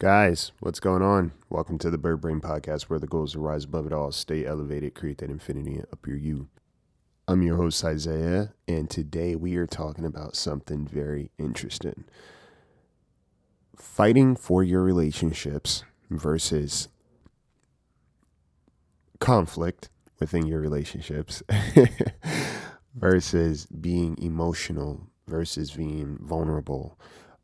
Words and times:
Guys, 0.00 0.52
what's 0.60 0.80
going 0.80 1.02
on? 1.02 1.32
Welcome 1.50 1.76
to 1.80 1.90
the 1.90 1.98
Bird 1.98 2.22
Brain 2.22 2.40
Podcast, 2.40 2.84
where 2.84 2.98
the 2.98 3.06
goal 3.06 3.24
is 3.24 3.32
to 3.32 3.38
rise 3.38 3.64
above 3.64 3.86
it 3.86 3.92
all, 3.92 4.10
stay 4.12 4.46
elevated, 4.46 4.94
create 4.94 5.18
that 5.18 5.28
infinity 5.28 5.82
up 5.92 6.06
your 6.06 6.16
you. 6.16 6.48
I'm 7.28 7.42
your 7.42 7.58
host, 7.58 7.84
Isaiah, 7.84 8.54
and 8.66 8.88
today 8.88 9.36
we 9.36 9.56
are 9.56 9.66
talking 9.66 10.06
about 10.06 10.36
something 10.36 10.86
very 10.86 11.32
interesting 11.38 12.04
fighting 13.76 14.36
for 14.36 14.64
your 14.64 14.82
relationships 14.82 15.84
versus 16.08 16.88
conflict 19.18 19.90
within 20.18 20.46
your 20.46 20.60
relationships 20.60 21.42
versus 22.94 23.66
being 23.66 24.16
emotional 24.16 25.10
versus 25.28 25.72
being 25.72 26.16
vulnerable 26.22 26.98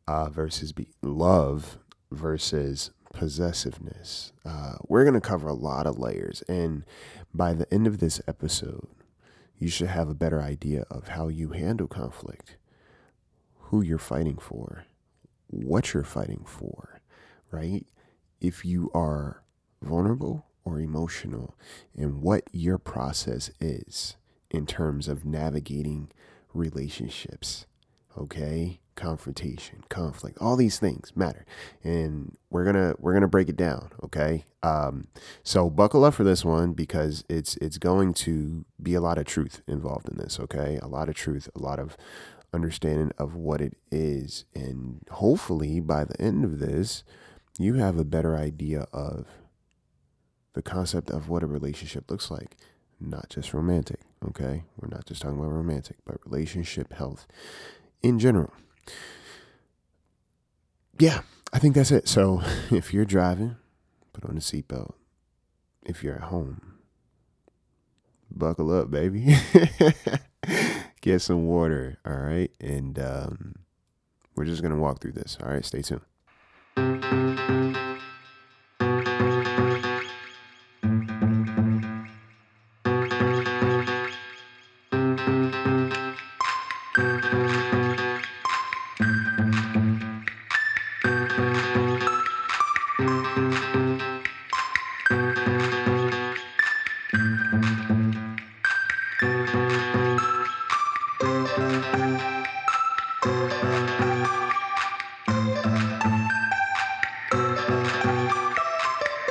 uh, 0.08 0.30
versus 0.30 0.72
be 0.72 0.88
love 1.02 1.76
versus 2.10 2.90
possessiveness. 3.12 4.32
Uh, 4.44 4.74
we're 4.86 5.04
going 5.04 5.14
to 5.14 5.20
cover 5.20 5.48
a 5.48 5.54
lot 5.54 5.86
of 5.86 5.98
layers. 5.98 6.42
And 6.48 6.84
by 7.32 7.52
the 7.54 7.72
end 7.72 7.86
of 7.86 7.98
this 7.98 8.20
episode, 8.28 8.88
you 9.58 9.68
should 9.68 9.88
have 9.88 10.08
a 10.08 10.14
better 10.14 10.42
idea 10.42 10.84
of 10.90 11.08
how 11.08 11.28
you 11.28 11.50
handle 11.50 11.86
conflict, 11.86 12.56
who 13.58 13.80
you're 13.80 13.98
fighting 13.98 14.36
for, 14.36 14.84
what 15.46 15.94
you're 15.94 16.04
fighting 16.04 16.44
for, 16.46 17.00
right? 17.50 17.86
If 18.40 18.64
you 18.64 18.90
are 18.94 19.42
vulnerable 19.82 20.46
or 20.64 20.80
emotional, 20.80 21.54
and 21.96 22.20
what 22.20 22.42
your 22.52 22.76
process 22.76 23.50
is 23.60 24.16
in 24.50 24.66
terms 24.66 25.06
of 25.06 25.24
navigating 25.24 26.10
relationships, 26.52 27.66
okay? 28.18 28.80
Confrontation, 28.96 29.84
conflict, 29.88 30.38
all 30.40 30.56
these 30.56 30.78
things 30.78 31.12
matter. 31.14 31.44
And 31.84 32.36
we're 32.50 32.64
going 32.64 32.74
to 32.74 32.96
we're 32.98 33.12
going 33.12 33.22
to 33.22 33.28
break 33.28 33.48
it 33.48 33.56
down, 33.56 33.90
okay? 34.02 34.44
Um 34.62 35.06
so 35.44 35.70
buckle 35.70 36.04
up 36.04 36.14
for 36.14 36.24
this 36.24 36.44
one 36.44 36.72
because 36.72 37.24
it's 37.28 37.56
it's 37.58 37.78
going 37.78 38.14
to 38.14 38.64
be 38.82 38.94
a 38.94 39.00
lot 39.00 39.18
of 39.18 39.26
truth 39.26 39.62
involved 39.68 40.08
in 40.08 40.16
this, 40.16 40.40
okay? 40.40 40.78
A 40.82 40.88
lot 40.88 41.08
of 41.08 41.14
truth, 41.14 41.48
a 41.54 41.60
lot 41.60 41.78
of 41.78 41.96
understanding 42.52 43.12
of 43.18 43.34
what 43.34 43.60
it 43.60 43.76
is 43.90 44.46
and 44.54 45.00
hopefully 45.10 45.78
by 45.78 46.04
the 46.04 46.18
end 46.20 46.42
of 46.42 46.58
this 46.58 47.04
you 47.58 47.74
have 47.74 47.98
a 47.98 48.04
better 48.04 48.36
idea 48.36 48.86
of 48.92 49.26
the 50.54 50.62
concept 50.62 51.10
of 51.10 51.28
what 51.28 51.42
a 51.42 51.46
relationship 51.46 52.10
looks 52.10 52.30
like, 52.30 52.56
not 52.98 53.28
just 53.28 53.52
romantic, 53.52 54.00
okay? 54.26 54.64
We're 54.78 54.88
not 54.88 55.04
just 55.04 55.20
talking 55.20 55.38
about 55.38 55.50
romantic, 55.50 55.96
but 56.06 56.18
relationship 56.24 56.94
health 56.94 57.26
in 58.02 58.18
general 58.18 58.52
yeah, 60.98 61.22
I 61.52 61.58
think 61.58 61.74
that's 61.74 61.90
it. 61.90 62.08
So 62.08 62.42
if 62.70 62.92
you're 62.92 63.04
driving, 63.04 63.56
put 64.12 64.24
on 64.24 64.36
a 64.36 64.40
seatbelt. 64.40 64.94
If 65.84 66.02
you're 66.02 66.16
at 66.16 66.22
home, 66.22 66.74
buckle 68.30 68.76
up, 68.76 68.90
baby. 68.90 69.36
Get 71.00 71.22
some 71.22 71.46
water, 71.46 71.98
all 72.04 72.16
right? 72.16 72.50
And 72.60 72.98
um, 72.98 73.54
we're 74.34 74.44
just 74.44 74.62
going 74.62 74.74
to 74.74 74.80
walk 74.80 75.00
through 75.00 75.12
this, 75.12 75.38
all 75.40 75.50
right? 75.50 75.64
Stay 75.64 75.82
tuned. 75.82 76.00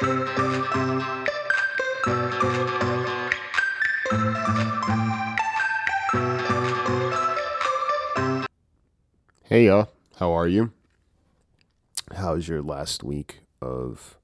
Hey 0.06 0.12
y'all, 9.66 9.90
how 10.20 10.32
are 10.32 10.48
you? 10.48 10.72
How's 12.16 12.48
your 12.48 12.62
last 12.62 13.04
week 13.04 13.40
of 13.60 14.20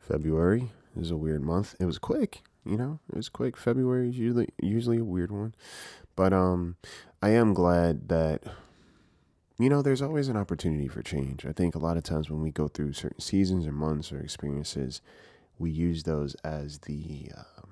February? 0.00 0.70
It 0.96 0.98
was 0.98 1.12
a 1.12 1.16
weird 1.16 1.44
month. 1.44 1.76
It 1.78 1.84
was 1.84 1.98
quick, 1.98 2.42
you 2.64 2.76
know. 2.76 2.98
It 3.08 3.14
was 3.14 3.28
quick. 3.28 3.56
February 3.56 4.08
is 4.08 4.18
usually 4.18 4.48
usually 4.60 4.98
a 4.98 5.04
weird 5.04 5.30
one, 5.30 5.54
but 6.16 6.32
um, 6.32 6.78
I 7.22 7.28
am 7.28 7.54
glad 7.54 8.08
that 8.08 8.42
you 9.58 9.68
know 9.68 9.82
there's 9.82 10.02
always 10.02 10.28
an 10.28 10.36
opportunity 10.36 10.88
for 10.88 11.02
change. 11.02 11.46
I 11.46 11.52
think 11.52 11.74
a 11.74 11.78
lot 11.80 11.96
of 11.96 12.02
times 12.02 12.30
when 12.30 12.42
we 12.42 12.50
go 12.50 12.68
through 12.68 12.92
certain 12.92 13.20
seasons 13.20 13.66
or 13.66 13.72
months 13.72 14.12
or 14.12 14.20
experiences, 14.20 15.00
we 15.58 15.70
use 15.70 16.02
those 16.02 16.34
as 16.36 16.80
the 16.80 17.30
um, 17.36 17.70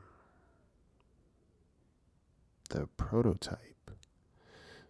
the 2.70 2.86
prototype 2.96 3.90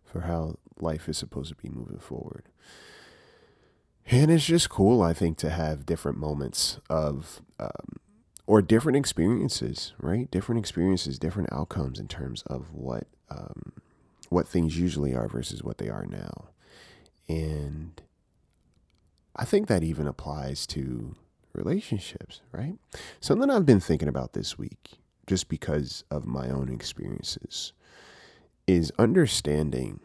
for 0.04 0.22
how 0.22 0.56
life 0.78 1.08
is 1.08 1.18
supposed 1.18 1.48
to 1.50 1.56
be 1.56 1.68
moving 1.68 1.98
forward. 1.98 2.44
And 4.06 4.30
it's 4.30 4.44
just 4.44 4.68
cool, 4.68 5.02
I 5.02 5.12
think, 5.12 5.38
to 5.38 5.50
have 5.50 5.86
different 5.86 6.18
moments 6.18 6.78
of, 6.90 7.40
um, 7.58 7.96
or 8.46 8.60
different 8.60 8.96
experiences, 8.96 9.94
right? 9.98 10.30
Different 10.30 10.58
experiences, 10.58 11.18
different 11.18 11.52
outcomes 11.52 11.98
in 11.98 12.06
terms 12.06 12.42
of 12.46 12.72
what, 12.72 13.06
um, 13.30 13.72
what 14.28 14.46
things 14.46 14.78
usually 14.78 15.14
are 15.14 15.26
versus 15.26 15.64
what 15.64 15.78
they 15.78 15.88
are 15.88 16.06
now. 16.06 16.48
And 17.28 18.00
I 19.36 19.44
think 19.44 19.68
that 19.68 19.82
even 19.82 20.06
applies 20.06 20.66
to 20.68 21.16
relationships, 21.52 22.42
right? 22.52 22.78
Something 23.20 23.50
I've 23.50 23.66
been 23.66 23.80
thinking 23.80 24.08
about 24.08 24.32
this 24.32 24.58
week, 24.58 24.98
just 25.26 25.48
because 25.48 26.04
of 26.10 26.26
my 26.26 26.50
own 26.50 26.68
experiences, 26.68 27.72
is 28.66 28.92
understanding. 28.98 30.00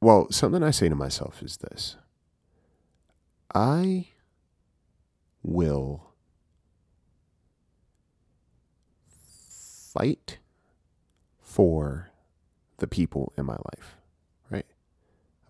Well, 0.00 0.30
something 0.30 0.62
I 0.62 0.70
say 0.70 0.88
to 0.88 0.94
myself 0.94 1.42
is 1.42 1.58
this 1.58 1.96
I 3.54 4.08
will 5.42 6.12
fight 9.96 10.38
for 11.40 12.10
the 12.78 12.86
people 12.86 13.32
in 13.38 13.46
my 13.46 13.54
life, 13.54 13.95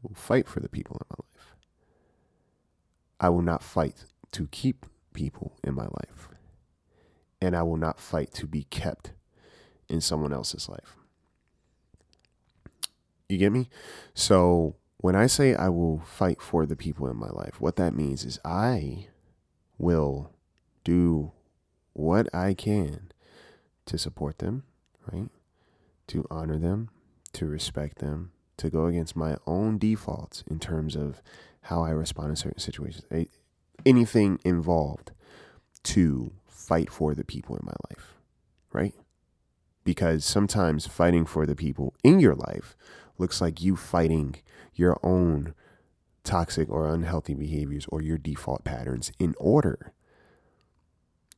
will 0.07 0.17
fight 0.17 0.49
for 0.49 0.61
the 0.61 0.69
people 0.69 0.97
in 0.97 1.07
my 1.11 1.25
life. 1.25 1.55
I 3.19 3.29
will 3.31 3.43
not 3.43 3.63
fight 3.63 4.05
to 4.33 4.49
keep 4.49 4.87
people 5.13 5.57
in 5.65 5.75
my 5.75 5.85
life. 5.85 6.29
And 7.41 7.57
I 7.57 7.63
will 7.63 7.77
not 7.77 8.01
fight 8.01 8.33
to 8.35 8.47
be 8.47 8.65
kept 8.65 9.13
in 9.89 10.01
someone 10.01 10.33
else's 10.33 10.69
life. 10.69 10.97
You 13.29 13.39
get 13.39 13.53
me? 13.53 13.69
So 14.15 14.77
when 14.99 15.17
I 15.17 15.27
say 15.27 15.55
I 15.55 15.69
will 15.69 16.01
fight 16.01 16.41
for 16.41 16.67
the 16.67 16.77
people 16.77 17.09
in 17.09 17.17
my 17.17 17.29
life, 17.29 17.61
what 17.61 17.77
that 17.77 17.95
means 17.95 18.25
is 18.25 18.39
I 18.45 19.09
will 19.79 20.33
do 20.85 21.33
what 21.93 22.33
I 22.35 22.55
can 22.55 23.13
to 23.87 23.99
support 23.99 24.39
them, 24.39 24.65
right? 25.13 25.29
To 26.09 26.27
honor 26.31 26.59
them, 26.59 26.91
to 27.33 27.47
respect 27.47 27.99
them, 27.99 28.33
to 28.59 28.71
go 28.71 28.87
against 28.87 29.17
my 29.17 29.37
own 29.47 29.79
defaults 29.79 30.43
in 30.49 30.59
terms 30.59 30.97
of 30.97 31.23
how 31.63 31.83
I 31.83 31.91
respond 31.91 32.31
in 32.31 32.37
certain 32.37 32.61
situations. 32.61 33.05
Anything 33.85 34.39
involved 34.45 35.13
to 35.85 36.33
fight 36.47 36.91
for 36.91 37.15
the 37.15 37.25
people 37.25 37.57
in 37.57 37.65
my 37.65 37.75
life, 37.91 38.15
right? 38.73 38.95
Because 39.85 40.25
sometimes 40.25 40.87
fighting 40.87 41.27
for 41.27 41.47
the 41.47 41.55
people 41.55 41.95
in 42.03 42.19
your 42.19 42.35
life 42.35 42.77
looks 43.19 43.41
like 43.41 43.63
you 43.63 43.77
fighting 43.77 44.37
your 44.75 44.99
own 45.03 45.55
toxic 46.25 46.69
or 46.69 46.89
unhealthy 46.89 47.35
behaviors 47.35 47.87
or 47.89 48.03
your 48.03 48.19
default 48.19 48.65
patterns 48.65 49.13
in 49.19 49.35
order 49.39 49.93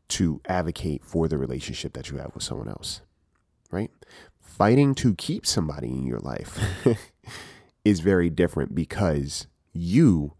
to 0.08 0.40
advocate 0.46 1.04
for 1.04 1.28
the 1.28 1.36
relationship 1.36 1.92
that 1.92 2.10
you 2.10 2.16
have 2.16 2.34
with 2.34 2.42
someone 2.42 2.68
else, 2.68 3.02
right? 3.70 3.90
Fighting 4.48 4.94
to 4.96 5.14
keep 5.14 5.46
somebody 5.46 5.88
in 5.88 6.04
your 6.04 6.18
life 6.18 6.58
is 7.84 8.00
very 8.00 8.28
different 8.28 8.74
because 8.74 9.46
you 9.72 10.32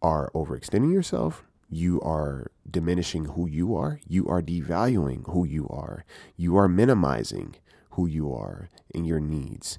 are 0.00 0.30
overextending 0.34 0.92
yourself. 0.92 1.44
You 1.68 2.00
are 2.00 2.50
diminishing 2.70 3.26
who 3.26 3.46
you 3.46 3.76
are. 3.76 4.00
You 4.06 4.26
are 4.28 4.40
devaluing 4.40 5.30
who 5.30 5.44
you 5.44 5.68
are. 5.68 6.04
You 6.36 6.56
are 6.56 6.68
minimizing 6.68 7.56
who 7.90 8.06
you 8.06 8.32
are 8.32 8.70
and 8.94 9.06
your 9.06 9.20
needs. 9.20 9.78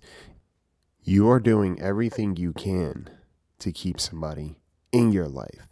You 1.01 1.27
are 1.29 1.39
doing 1.39 1.81
everything 1.81 2.35
you 2.35 2.53
can 2.53 3.09
to 3.59 3.71
keep 3.71 3.99
somebody 3.99 4.59
in 4.91 5.11
your 5.11 5.27
life. 5.27 5.69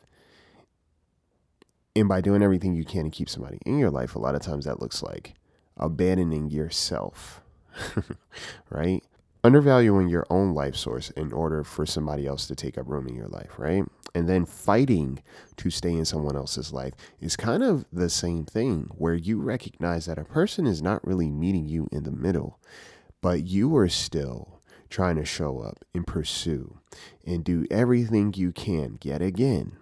And 1.96 2.08
by 2.08 2.22
doing 2.22 2.42
everything 2.42 2.74
you 2.74 2.86
can 2.86 3.04
to 3.04 3.12
keep 3.12 3.30
somebody 3.30 3.60
in 3.66 3.78
your 3.78 3.92
life, 3.92 4.16
a 4.16 4.20
lot 4.20 4.34
of 4.34 4.42
times 4.42 4.66
that 4.66 4.80
looks 4.80 5.04
like 5.04 5.36
abandoning 5.76 6.50
yourself, 6.50 7.42
right? 8.70 9.04
Undervaluing 9.44 10.10
your 10.10 10.26
own 10.30 10.54
life 10.54 10.76
source 10.76 11.10
in 11.12 11.32
order 11.32 11.64
for 11.64 11.86
somebody 11.86 12.26
else 12.28 12.48
to 12.48 12.56
take 12.56 12.78
up 12.78 12.88
room 12.88 13.08
in 13.08 13.16
your 13.16 13.28
life, 13.28 13.52
right? 13.58 13.84
And 14.14 14.28
then 14.28 14.46
fighting 14.46 15.22
to 15.58 15.70
stay 15.70 15.94
in 15.94 16.06
someone 16.06 16.36
else's 16.36 16.74
life 16.74 16.94
is 17.20 17.36
kind 17.36 17.64
of 17.64 17.86
the 17.94 18.10
same 18.10 18.46
thing 18.46 18.90
where 18.98 19.14
you 19.14 19.40
recognize 19.40 20.06
that 20.06 20.18
a 20.18 20.26
person 20.26 20.66
is 20.66 20.82
not 20.82 21.06
really 21.06 21.30
meeting 21.30 21.68
you 21.68 21.88
in 21.92 22.04
the 22.04 22.12
middle, 22.12 22.60
but 23.22 23.46
you 23.46 23.76
are 23.78 23.90
still 23.90 24.62
trying 24.90 25.18
to 25.18 25.26
show 25.26 25.60
up 25.60 25.84
and 25.94 26.08
pursue 26.08 26.80
and 27.26 27.44
do 27.44 27.66
everything 27.70 28.34
you 28.36 28.52
can 28.52 28.98
yet 29.04 29.22
again 29.22 29.78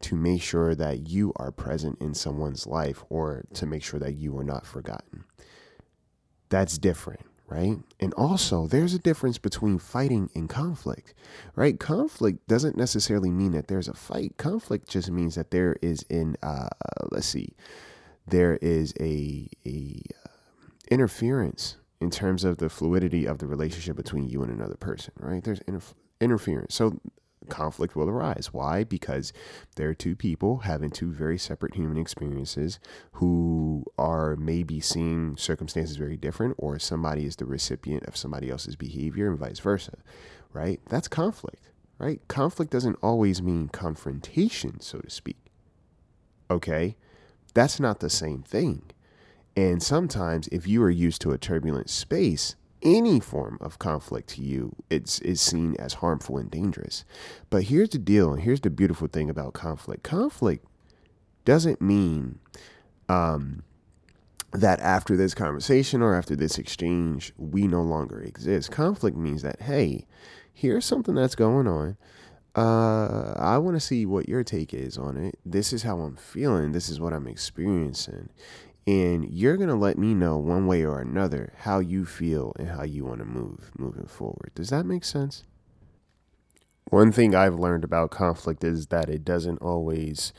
to 0.00 0.16
make 0.16 0.42
sure 0.42 0.74
that 0.74 1.08
you 1.08 1.32
are 1.36 1.50
present 1.50 1.98
in 2.00 2.14
someone's 2.14 2.66
life 2.66 3.04
or 3.08 3.44
to 3.54 3.66
make 3.66 3.82
sure 3.82 4.00
that 4.00 4.14
you 4.14 4.36
are 4.38 4.44
not 4.44 4.66
forgotten. 4.66 5.24
That's 6.48 6.78
different, 6.78 7.20
right? 7.48 7.78
And 8.00 8.14
also, 8.14 8.66
there's 8.66 8.94
a 8.94 8.98
difference 8.98 9.38
between 9.38 9.78
fighting 9.78 10.30
and 10.34 10.48
conflict, 10.48 11.14
right? 11.54 11.78
Conflict 11.78 12.46
doesn't 12.46 12.76
necessarily 12.76 13.30
mean 13.30 13.52
that 13.52 13.68
there's 13.68 13.88
a 13.88 13.94
fight. 13.94 14.36
Conflict 14.36 14.88
just 14.88 15.10
means 15.10 15.34
that 15.34 15.50
there 15.50 15.76
is 15.82 16.04
an, 16.10 16.36
uh, 16.42 16.68
let's 17.10 17.26
see, 17.26 17.54
there 18.26 18.58
is 18.62 18.92
a, 19.00 19.48
a 19.66 20.02
uh, 20.24 20.28
interference 20.90 21.76
in 22.00 22.10
terms 22.10 22.44
of 22.44 22.58
the 22.58 22.68
fluidity 22.68 23.26
of 23.26 23.38
the 23.38 23.46
relationship 23.46 23.96
between 23.96 24.28
you 24.28 24.42
and 24.42 24.52
another 24.52 24.76
person, 24.76 25.12
right? 25.18 25.42
There's 25.42 25.60
interf- 25.60 25.94
interference. 26.20 26.74
So 26.74 27.00
conflict 27.48 27.96
will 27.96 28.08
arise. 28.08 28.50
Why? 28.52 28.84
Because 28.84 29.32
there 29.76 29.88
are 29.88 29.94
two 29.94 30.16
people 30.16 30.58
having 30.58 30.90
two 30.90 31.10
very 31.12 31.38
separate 31.38 31.74
human 31.74 31.96
experiences 31.96 32.78
who 33.12 33.84
are 33.98 34.36
maybe 34.36 34.80
seeing 34.80 35.36
circumstances 35.36 35.96
very 35.96 36.16
different, 36.16 36.54
or 36.58 36.78
somebody 36.78 37.24
is 37.24 37.36
the 37.36 37.46
recipient 37.46 38.04
of 38.04 38.16
somebody 38.16 38.50
else's 38.50 38.76
behavior 38.76 39.28
and 39.28 39.38
vice 39.38 39.60
versa, 39.60 39.98
right? 40.52 40.80
That's 40.88 41.08
conflict, 41.08 41.70
right? 41.98 42.20
Conflict 42.28 42.70
doesn't 42.70 42.98
always 43.02 43.42
mean 43.42 43.68
confrontation, 43.68 44.80
so 44.80 44.98
to 44.98 45.10
speak. 45.10 45.38
Okay? 46.50 46.96
That's 47.54 47.80
not 47.80 48.00
the 48.00 48.10
same 48.10 48.42
thing. 48.42 48.82
And 49.56 49.82
sometimes, 49.82 50.48
if 50.48 50.66
you 50.66 50.82
are 50.82 50.90
used 50.90 51.22
to 51.22 51.32
a 51.32 51.38
turbulent 51.38 51.88
space, 51.88 52.56
any 52.82 53.20
form 53.20 53.58
of 53.60 53.78
conflict 53.78 54.28
to 54.30 54.42
you 54.42 54.74
it's 54.90 55.18
is 55.20 55.40
seen 55.40 55.74
as 55.78 55.94
harmful 55.94 56.38
and 56.38 56.50
dangerous. 56.50 57.04
But 57.50 57.64
here's 57.64 57.90
the 57.90 57.98
deal, 57.98 58.32
and 58.32 58.42
here's 58.42 58.60
the 58.60 58.70
beautiful 58.70 59.08
thing 59.08 59.30
about 59.30 59.54
conflict. 59.54 60.02
Conflict 60.02 60.64
doesn't 61.44 61.80
mean 61.80 62.38
um, 63.08 63.62
that 64.52 64.80
after 64.80 65.16
this 65.16 65.34
conversation 65.34 66.02
or 66.02 66.14
after 66.14 66.36
this 66.36 66.58
exchange, 66.58 67.32
we 67.36 67.66
no 67.66 67.82
longer 67.82 68.20
exist. 68.20 68.70
Conflict 68.70 69.16
means 69.16 69.42
that, 69.42 69.62
hey, 69.62 70.06
here's 70.52 70.84
something 70.84 71.14
that's 71.14 71.34
going 71.34 71.66
on. 71.66 71.96
Uh, 72.54 73.34
I 73.36 73.58
want 73.58 73.76
to 73.76 73.80
see 73.80 74.06
what 74.06 74.28
your 74.28 74.42
take 74.42 74.72
is 74.72 74.96
on 74.96 75.16
it. 75.18 75.38
This 75.44 75.74
is 75.74 75.82
how 75.82 76.00
I'm 76.00 76.16
feeling. 76.16 76.72
This 76.72 76.88
is 76.88 76.98
what 76.98 77.12
I'm 77.12 77.26
experiencing 77.26 78.30
and 78.86 79.28
you're 79.28 79.56
going 79.56 79.68
to 79.68 79.74
let 79.74 79.98
me 79.98 80.14
know 80.14 80.38
one 80.38 80.66
way 80.66 80.84
or 80.84 81.00
another 81.00 81.52
how 81.60 81.80
you 81.80 82.04
feel 82.04 82.52
and 82.58 82.68
how 82.68 82.84
you 82.84 83.04
want 83.04 83.18
to 83.18 83.24
move 83.24 83.70
moving 83.76 84.06
forward. 84.06 84.52
Does 84.54 84.70
that 84.70 84.86
make 84.86 85.04
sense? 85.04 85.44
One 86.90 87.10
thing 87.10 87.34
I've 87.34 87.58
learned 87.58 87.82
about 87.82 88.12
conflict 88.12 88.62
is 88.62 88.86
that 88.88 89.08
it 89.08 89.24
doesn't 89.24 89.58
always 89.58 90.32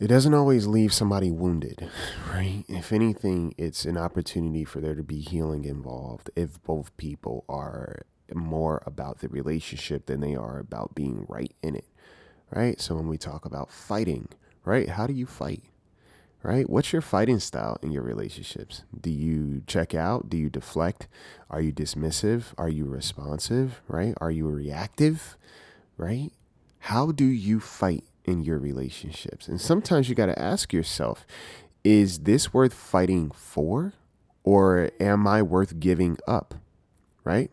it 0.00 0.08
doesn't 0.08 0.34
always 0.34 0.66
leave 0.66 0.92
somebody 0.92 1.30
wounded, 1.30 1.88
right? 2.32 2.64
If 2.66 2.92
anything, 2.92 3.54
it's 3.56 3.84
an 3.84 3.96
opportunity 3.96 4.64
for 4.64 4.80
there 4.80 4.94
to 4.94 5.02
be 5.02 5.20
healing 5.20 5.64
involved 5.64 6.30
if 6.34 6.62
both 6.62 6.96
people 6.96 7.44
are 7.48 8.02
more 8.34 8.82
about 8.86 9.18
the 9.18 9.28
relationship 9.28 10.06
than 10.06 10.20
they 10.20 10.34
are 10.34 10.58
about 10.58 10.94
being 10.94 11.26
right 11.28 11.54
in 11.62 11.76
it, 11.76 11.86
right? 12.50 12.80
So 12.80 12.94
when 12.96 13.06
we 13.06 13.18
talk 13.18 13.44
about 13.44 13.70
fighting, 13.70 14.28
right? 14.64 14.88
How 14.88 15.06
do 15.06 15.12
you 15.12 15.26
fight? 15.26 15.62
Right? 16.44 16.68
What's 16.68 16.92
your 16.92 17.00
fighting 17.00 17.40
style 17.40 17.78
in 17.82 17.90
your 17.90 18.02
relationships? 18.02 18.82
Do 19.00 19.10
you 19.10 19.62
check 19.66 19.94
out? 19.94 20.28
Do 20.28 20.36
you 20.36 20.50
deflect? 20.50 21.08
Are 21.48 21.62
you 21.62 21.72
dismissive? 21.72 22.52
Are 22.58 22.68
you 22.68 22.84
responsive, 22.84 23.80
right? 23.88 24.14
Are 24.20 24.30
you 24.30 24.46
reactive, 24.46 25.38
right? 25.96 26.30
How 26.80 27.12
do 27.12 27.24
you 27.24 27.60
fight 27.60 28.04
in 28.26 28.44
your 28.44 28.58
relationships? 28.58 29.48
And 29.48 29.58
sometimes 29.58 30.10
you 30.10 30.14
got 30.14 30.26
to 30.26 30.38
ask 30.38 30.70
yourself, 30.70 31.26
is 31.82 32.20
this 32.20 32.52
worth 32.52 32.74
fighting 32.74 33.30
for 33.30 33.94
or 34.44 34.90
am 35.00 35.26
I 35.26 35.40
worth 35.40 35.80
giving 35.80 36.18
up, 36.28 36.56
right? 37.24 37.50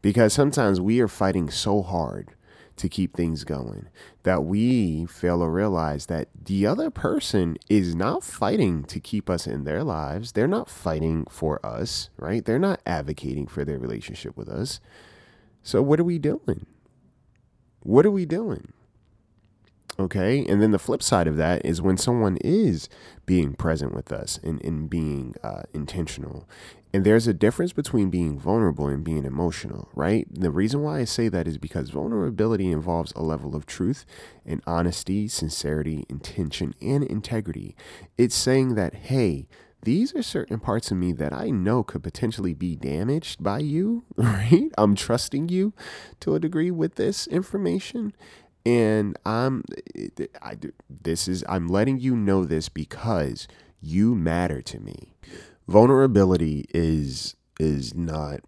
Because 0.00 0.32
sometimes 0.32 0.80
we 0.80 1.00
are 1.00 1.08
fighting 1.08 1.50
so 1.50 1.82
hard 1.82 2.36
to 2.80 2.88
keep 2.88 3.16
things 3.16 3.44
going. 3.44 3.88
That 4.24 4.44
we 4.44 5.06
fail 5.06 5.40
to 5.40 5.46
realize 5.46 6.06
that 6.06 6.28
the 6.44 6.66
other 6.66 6.90
person 6.90 7.56
is 7.68 7.94
not 7.94 8.24
fighting 8.24 8.84
to 8.84 9.00
keep 9.00 9.30
us 9.30 9.46
in 9.46 9.64
their 9.64 9.84
lives. 9.84 10.32
They're 10.32 10.48
not 10.48 10.68
fighting 10.68 11.26
for 11.30 11.64
us, 11.64 12.10
right? 12.16 12.44
They're 12.44 12.58
not 12.58 12.80
advocating 12.86 13.46
for 13.46 13.64
their 13.64 13.78
relationship 13.78 14.36
with 14.36 14.48
us. 14.48 14.80
So, 15.62 15.82
what 15.82 16.00
are 16.00 16.04
we 16.04 16.18
doing? 16.18 16.66
What 17.82 18.06
are 18.06 18.10
we 18.10 18.26
doing? 18.26 18.72
Okay. 20.00 20.44
And 20.46 20.62
then 20.62 20.70
the 20.70 20.78
flip 20.78 21.02
side 21.02 21.26
of 21.26 21.36
that 21.36 21.64
is 21.64 21.82
when 21.82 21.96
someone 21.96 22.38
is 22.38 22.88
being 23.26 23.52
present 23.54 23.94
with 23.94 24.12
us 24.12 24.40
and, 24.42 24.64
and 24.64 24.88
being 24.88 25.34
uh, 25.42 25.62
intentional 25.74 26.48
and 26.92 27.04
there's 27.04 27.28
a 27.28 27.34
difference 27.34 27.72
between 27.72 28.10
being 28.10 28.38
vulnerable 28.38 28.88
and 28.88 29.04
being 29.04 29.24
emotional, 29.24 29.88
right? 29.94 30.26
The 30.30 30.50
reason 30.50 30.82
why 30.82 30.98
I 30.98 31.04
say 31.04 31.28
that 31.28 31.46
is 31.46 31.56
because 31.56 31.90
vulnerability 31.90 32.70
involves 32.70 33.12
a 33.12 33.22
level 33.22 33.54
of 33.54 33.64
truth 33.64 34.04
and 34.44 34.60
honesty, 34.66 35.28
sincerity, 35.28 36.04
intention, 36.08 36.74
and 36.82 37.04
integrity. 37.04 37.76
It's 38.18 38.34
saying 38.34 38.74
that, 38.74 38.94
hey, 38.94 39.46
these 39.82 40.14
are 40.16 40.22
certain 40.22 40.58
parts 40.58 40.90
of 40.90 40.96
me 40.96 41.12
that 41.12 41.32
I 41.32 41.50
know 41.50 41.84
could 41.84 42.02
potentially 42.02 42.54
be 42.54 42.74
damaged 42.74 43.42
by 43.42 43.60
you, 43.60 44.04
right? 44.16 44.70
I'm 44.76 44.96
trusting 44.96 45.48
you 45.48 45.72
to 46.20 46.34
a 46.34 46.40
degree 46.40 46.72
with 46.72 46.96
this 46.96 47.28
information. 47.28 48.12
And 48.66 49.16
I'm 49.24 49.64
I 50.42 50.56
this 50.88 51.28
is 51.28 51.44
I'm 51.48 51.68
letting 51.68 51.98
you 51.98 52.14
know 52.14 52.44
this 52.44 52.68
because 52.68 53.48
you 53.80 54.14
matter 54.14 54.60
to 54.60 54.78
me 54.78 55.14
vulnerability 55.66 56.66
is 56.74 57.36
is 57.58 57.94
not 57.94 58.40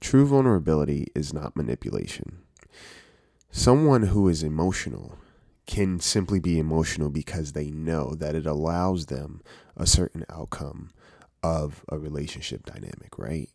true 0.00 0.26
vulnerability 0.26 1.08
is 1.14 1.32
not 1.32 1.54
manipulation. 1.54 2.38
Someone 3.50 4.04
who 4.04 4.28
is 4.28 4.42
emotional 4.42 5.18
can 5.66 6.00
simply 6.00 6.40
be 6.40 6.58
emotional 6.58 7.10
because 7.10 7.52
they 7.52 7.70
know 7.70 8.14
that 8.14 8.34
it 8.34 8.46
allows 8.46 9.06
them 9.06 9.42
a 9.76 9.86
certain 9.86 10.24
outcome 10.30 10.90
of 11.42 11.84
a 11.88 11.98
relationship 11.98 12.64
dynamic, 12.66 13.18
right? 13.18 13.50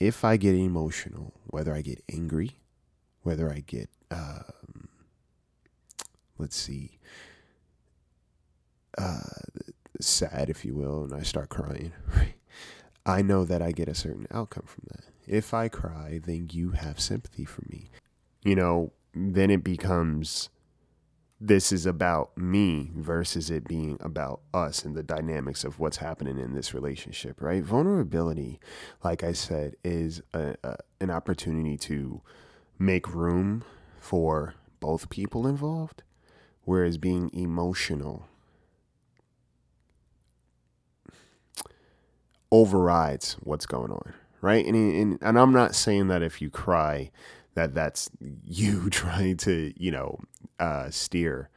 If 0.00 0.24
I 0.24 0.36
get 0.36 0.54
emotional, 0.54 1.34
whether 1.46 1.74
I 1.74 1.82
get 1.82 2.02
angry, 2.12 2.58
whether 3.22 3.50
I 3.50 3.60
get, 3.60 3.88
um, 4.10 4.88
let's 6.38 6.56
see, 6.56 6.98
uh, 8.98 9.20
sad, 10.00 10.50
if 10.50 10.64
you 10.64 10.74
will, 10.74 11.04
and 11.04 11.14
I 11.14 11.22
start 11.22 11.48
crying? 11.48 11.92
I 13.06 13.22
know 13.22 13.44
that 13.44 13.62
I 13.62 13.72
get 13.72 13.88
a 13.88 13.94
certain 13.94 14.26
outcome 14.30 14.64
from 14.66 14.84
that. 14.92 15.04
If 15.26 15.54
I 15.54 15.68
cry, 15.68 16.20
then 16.24 16.48
you 16.52 16.70
have 16.70 17.00
sympathy 17.00 17.44
for 17.44 17.62
me. 17.68 17.90
You 18.44 18.54
know, 18.54 18.92
then 19.14 19.50
it 19.50 19.64
becomes 19.64 20.50
this 21.44 21.72
is 21.72 21.86
about 21.86 22.38
me 22.38 22.92
versus 22.94 23.50
it 23.50 23.66
being 23.66 23.98
about 24.00 24.40
us 24.54 24.84
and 24.84 24.94
the 24.94 25.02
dynamics 25.02 25.64
of 25.64 25.80
what's 25.80 25.96
happening 25.96 26.38
in 26.38 26.54
this 26.54 26.72
relationship, 26.72 27.42
right? 27.42 27.64
Vulnerability, 27.64 28.60
like 29.02 29.24
I 29.24 29.32
said, 29.32 29.74
is 29.82 30.22
a, 30.32 30.54
a, 30.62 30.76
an 31.00 31.10
opportunity 31.10 31.76
to 31.78 32.22
make 32.82 33.14
room 33.14 33.64
for 34.00 34.54
both 34.80 35.08
people 35.08 35.46
involved, 35.46 36.02
whereas 36.64 36.98
being 36.98 37.30
emotional 37.32 38.26
overrides 42.50 43.34
what's 43.40 43.66
going 43.66 43.90
on, 43.92 44.14
right? 44.40 44.66
And, 44.66 44.76
and 44.76 45.18
and 45.22 45.38
I'm 45.38 45.52
not 45.52 45.74
saying 45.74 46.08
that 46.08 46.22
if 46.22 46.42
you 46.42 46.50
cry, 46.50 47.10
that 47.54 47.74
that's 47.74 48.10
you 48.44 48.90
trying 48.90 49.36
to 49.38 49.72
you 49.76 49.90
know 49.90 50.18
uh, 50.58 50.90
steer 50.90 51.48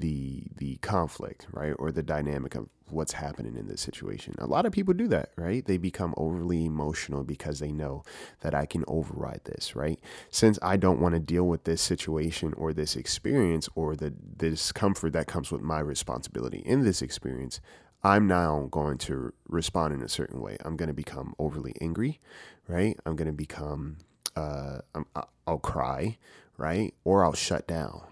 the 0.00 0.44
the 0.56 0.76
conflict, 0.76 1.46
right? 1.52 1.74
Or 1.78 1.92
the 1.92 2.02
dynamic 2.02 2.54
of 2.54 2.68
what's 2.90 3.12
happening 3.12 3.56
in 3.56 3.68
this 3.68 3.80
situation. 3.80 4.34
A 4.38 4.46
lot 4.46 4.66
of 4.66 4.72
people 4.72 4.94
do 4.94 5.08
that, 5.08 5.30
right? 5.36 5.64
They 5.64 5.76
become 5.76 6.14
overly 6.16 6.64
emotional 6.64 7.24
because 7.24 7.58
they 7.58 7.72
know 7.72 8.02
that 8.40 8.54
I 8.54 8.66
can 8.66 8.84
override 8.86 9.42
this, 9.44 9.76
right? 9.76 10.00
Since 10.30 10.58
I 10.62 10.76
don't 10.76 11.00
want 11.00 11.14
to 11.14 11.20
deal 11.20 11.44
with 11.44 11.64
this 11.64 11.82
situation 11.82 12.54
or 12.54 12.72
this 12.72 12.96
experience 12.96 13.68
or 13.74 13.96
the, 13.96 14.14
the 14.36 14.50
discomfort 14.50 15.12
that 15.12 15.26
comes 15.26 15.50
with 15.50 15.62
my 15.62 15.80
responsibility 15.80 16.58
in 16.64 16.84
this 16.84 17.02
experience, 17.02 17.60
I'm 18.02 18.26
now 18.26 18.68
going 18.70 18.98
to 18.98 19.32
respond 19.48 19.94
in 19.94 20.02
a 20.02 20.08
certain 20.08 20.40
way. 20.40 20.56
I'm 20.64 20.76
going 20.76 20.88
to 20.88 20.94
become 20.94 21.34
overly 21.38 21.74
angry, 21.80 22.20
right? 22.68 22.96
I'm 23.04 23.16
going 23.16 23.26
to 23.26 23.32
become, 23.32 23.98
uh, 24.36 24.78
i 24.94 25.24
will 25.46 25.58
cry, 25.58 26.16
right? 26.56 26.94
Or 27.04 27.24
I'll 27.24 27.34
shut 27.34 27.66
down, 27.66 28.02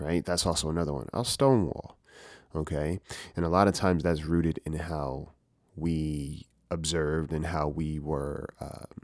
right? 0.00 0.24
That's 0.24 0.46
also 0.46 0.68
another 0.68 0.92
one. 0.92 1.08
I'll 1.12 1.24
stonewall, 1.24 1.98
okay? 2.54 3.00
And 3.34 3.44
a 3.44 3.48
lot 3.48 3.68
of 3.68 3.74
times 3.74 4.02
that's 4.02 4.24
rooted 4.24 4.60
in 4.64 4.74
how 4.74 5.32
we 5.74 6.46
observed 6.70 7.32
and 7.32 7.46
how 7.46 7.68
we 7.68 7.98
were, 7.98 8.48
um, 8.60 9.02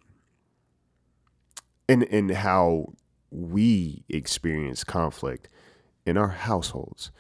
and, 1.88 2.02
and 2.04 2.30
how 2.30 2.94
we 3.30 4.04
experience 4.08 4.84
conflict 4.84 5.49
in 6.04 6.16
our 6.16 6.28
households, 6.28 7.11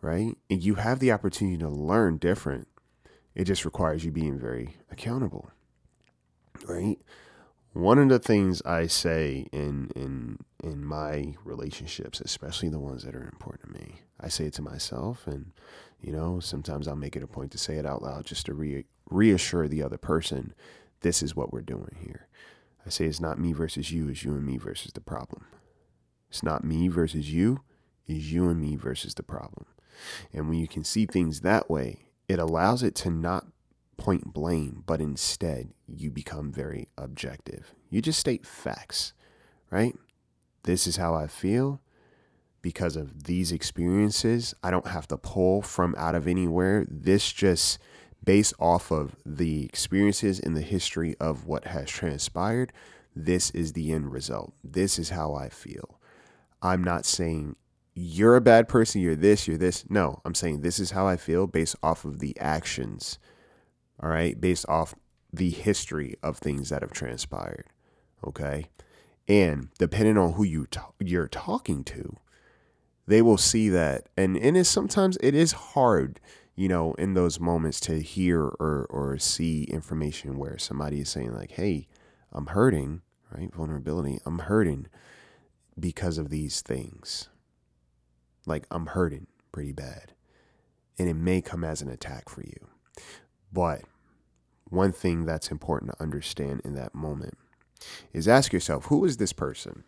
right? 0.00 0.36
And 0.48 0.62
you 0.62 0.76
have 0.76 0.98
the 0.98 1.12
opportunity 1.12 1.58
to 1.58 1.68
learn 1.68 2.18
different. 2.18 2.68
It 3.34 3.44
just 3.44 3.64
requires 3.64 4.04
you 4.04 4.10
being 4.10 4.38
very 4.38 4.76
accountable, 4.90 5.50
right? 6.66 6.98
One 7.78 8.00
of 8.00 8.08
the 8.08 8.18
things 8.18 8.60
I 8.62 8.88
say 8.88 9.46
in 9.52 9.92
in 9.94 10.38
in 10.64 10.84
my 10.84 11.36
relationships, 11.44 12.20
especially 12.20 12.70
the 12.70 12.80
ones 12.80 13.04
that 13.04 13.14
are 13.14 13.22
important 13.22 13.72
to 13.72 13.80
me, 13.80 14.00
I 14.20 14.26
say 14.26 14.46
it 14.46 14.54
to 14.54 14.62
myself, 14.62 15.28
and 15.28 15.52
you 16.00 16.10
know, 16.10 16.40
sometimes 16.40 16.88
I'll 16.88 16.96
make 16.96 17.14
it 17.14 17.22
a 17.22 17.28
point 17.28 17.52
to 17.52 17.58
say 17.58 17.76
it 17.76 17.86
out 17.86 18.02
loud 18.02 18.26
just 18.26 18.46
to 18.46 18.54
re- 18.54 18.84
reassure 19.08 19.68
the 19.68 19.84
other 19.84 19.96
person, 19.96 20.54
this 21.02 21.22
is 21.22 21.36
what 21.36 21.52
we're 21.52 21.60
doing 21.60 21.96
here. 22.00 22.26
I 22.84 22.90
say 22.90 23.04
it's 23.04 23.20
not 23.20 23.38
me 23.38 23.52
versus 23.52 23.92
you, 23.92 24.08
it's 24.08 24.24
you 24.24 24.32
and 24.32 24.44
me 24.44 24.56
versus 24.56 24.92
the 24.92 25.00
problem. 25.00 25.44
It's 26.30 26.42
not 26.42 26.64
me 26.64 26.88
versus 26.88 27.32
you, 27.32 27.60
it's 28.08 28.24
you 28.24 28.48
and 28.48 28.60
me 28.60 28.74
versus 28.74 29.14
the 29.14 29.22
problem. 29.22 29.66
And 30.32 30.48
when 30.48 30.58
you 30.58 30.66
can 30.66 30.82
see 30.82 31.06
things 31.06 31.42
that 31.42 31.70
way, 31.70 32.06
it 32.26 32.40
allows 32.40 32.82
it 32.82 32.96
to 32.96 33.10
not 33.10 33.46
point 33.98 34.32
blame, 34.32 34.82
but 34.86 35.00
instead 35.02 35.68
you 35.86 36.10
become 36.10 36.50
very 36.50 36.88
objective. 36.96 37.74
You 37.90 38.00
just 38.00 38.18
state 38.18 38.46
facts, 38.46 39.12
right? 39.70 39.94
This 40.62 40.86
is 40.86 40.96
how 40.96 41.14
I 41.14 41.26
feel 41.26 41.82
because 42.62 42.96
of 42.96 43.24
these 43.24 43.52
experiences. 43.52 44.54
I 44.62 44.70
don't 44.70 44.86
have 44.86 45.06
to 45.08 45.18
pull 45.18 45.60
from 45.60 45.94
out 45.98 46.14
of 46.14 46.26
anywhere. 46.26 46.86
This 46.88 47.30
just 47.32 47.78
based 48.24 48.54
off 48.58 48.90
of 48.90 49.16
the 49.24 49.64
experiences 49.64 50.38
in 50.38 50.54
the 50.54 50.62
history 50.62 51.14
of 51.20 51.46
what 51.46 51.66
has 51.66 51.90
transpired. 51.90 52.72
This 53.14 53.50
is 53.50 53.72
the 53.72 53.92
end 53.92 54.12
result. 54.12 54.52
This 54.62 54.98
is 54.98 55.10
how 55.10 55.34
I 55.34 55.48
feel. 55.48 55.98
I'm 56.62 56.82
not 56.82 57.06
saying 57.06 57.56
you're 57.94 58.36
a 58.36 58.40
bad 58.40 58.68
person, 58.68 59.00
you're 59.00 59.16
this, 59.16 59.48
you're 59.48 59.56
this. 59.56 59.84
No, 59.88 60.20
I'm 60.24 60.34
saying 60.34 60.60
this 60.60 60.78
is 60.78 60.92
how 60.92 61.06
I 61.06 61.16
feel 61.16 61.46
based 61.46 61.76
off 61.82 62.04
of 62.04 62.20
the 62.20 62.38
actions, 62.38 63.18
all 64.02 64.08
right, 64.08 64.40
based 64.40 64.66
off 64.68 64.94
the 65.32 65.50
history 65.50 66.16
of 66.22 66.38
things 66.38 66.70
that 66.70 66.82
have 66.82 66.92
transpired, 66.92 67.66
okay? 68.26 68.66
And 69.26 69.68
depending 69.78 70.16
on 70.16 70.34
who 70.34 70.44
you 70.44 70.66
t- 70.70 70.80
you're 71.00 71.28
talking 71.28 71.84
to, 71.84 72.16
they 73.06 73.22
will 73.22 73.38
see 73.38 73.68
that. 73.70 74.08
And, 74.16 74.36
and 74.36 74.56
it's 74.56 74.68
sometimes 74.68 75.18
it 75.20 75.34
is 75.34 75.52
hard, 75.52 76.20
you 76.54 76.68
know, 76.68 76.94
in 76.94 77.14
those 77.14 77.38
moments 77.38 77.80
to 77.80 78.00
hear 78.00 78.42
or, 78.42 78.86
or 78.90 79.18
see 79.18 79.64
information 79.64 80.38
where 80.38 80.58
somebody 80.58 81.00
is 81.00 81.08
saying, 81.08 81.34
like, 81.34 81.52
hey, 81.52 81.88
I'm 82.32 82.46
hurting, 82.46 83.02
right? 83.30 83.52
Vulnerability, 83.52 84.18
I'm 84.24 84.40
hurting 84.40 84.86
because 85.78 86.18
of 86.18 86.30
these 86.30 86.60
things, 86.60 87.28
like 88.46 88.66
I'm 88.70 88.86
hurting 88.86 89.26
pretty 89.52 89.72
bad. 89.72 90.12
And 90.98 91.08
it 91.08 91.14
may 91.14 91.40
come 91.40 91.64
as 91.64 91.80
an 91.80 91.88
attack 91.88 92.28
for 92.28 92.42
you. 92.42 92.68
But 93.52 93.82
one 94.68 94.92
thing 94.92 95.24
that's 95.24 95.50
important 95.50 95.92
to 95.92 96.02
understand 96.02 96.62
in 96.64 96.74
that 96.74 96.94
moment 96.94 97.38
is 98.12 98.28
ask 98.28 98.52
yourself 98.52 98.86
who 98.86 99.04
is 99.04 99.16
this 99.16 99.32
person? 99.32 99.84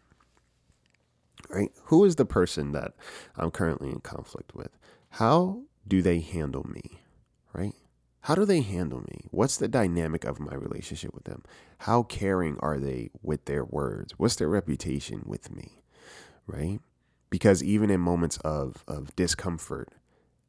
Right? 1.48 1.72
Who 1.84 2.04
is 2.04 2.16
the 2.16 2.24
person 2.24 2.72
that 2.72 2.92
I'm 3.36 3.50
currently 3.50 3.90
in 3.90 4.00
conflict 4.00 4.54
with? 4.54 4.70
How 5.10 5.62
do 5.86 6.00
they 6.02 6.20
handle 6.20 6.64
me? 6.68 7.00
Right? 7.52 7.74
How 8.22 8.34
do 8.34 8.44
they 8.44 8.60
handle 8.60 9.00
me? 9.00 9.26
What's 9.30 9.56
the 9.56 9.68
dynamic 9.68 10.24
of 10.24 10.38
my 10.38 10.54
relationship 10.54 11.14
with 11.14 11.24
them? 11.24 11.42
How 11.78 12.02
caring 12.02 12.58
are 12.60 12.78
they 12.78 13.10
with 13.22 13.46
their 13.46 13.64
words? 13.64 14.12
What's 14.18 14.36
their 14.36 14.48
reputation 14.48 15.22
with 15.24 15.50
me? 15.50 15.82
Right? 16.46 16.80
Because 17.30 17.64
even 17.64 17.90
in 17.90 18.00
moments 18.00 18.36
of, 18.38 18.84
of 18.86 19.16
discomfort, 19.16 19.88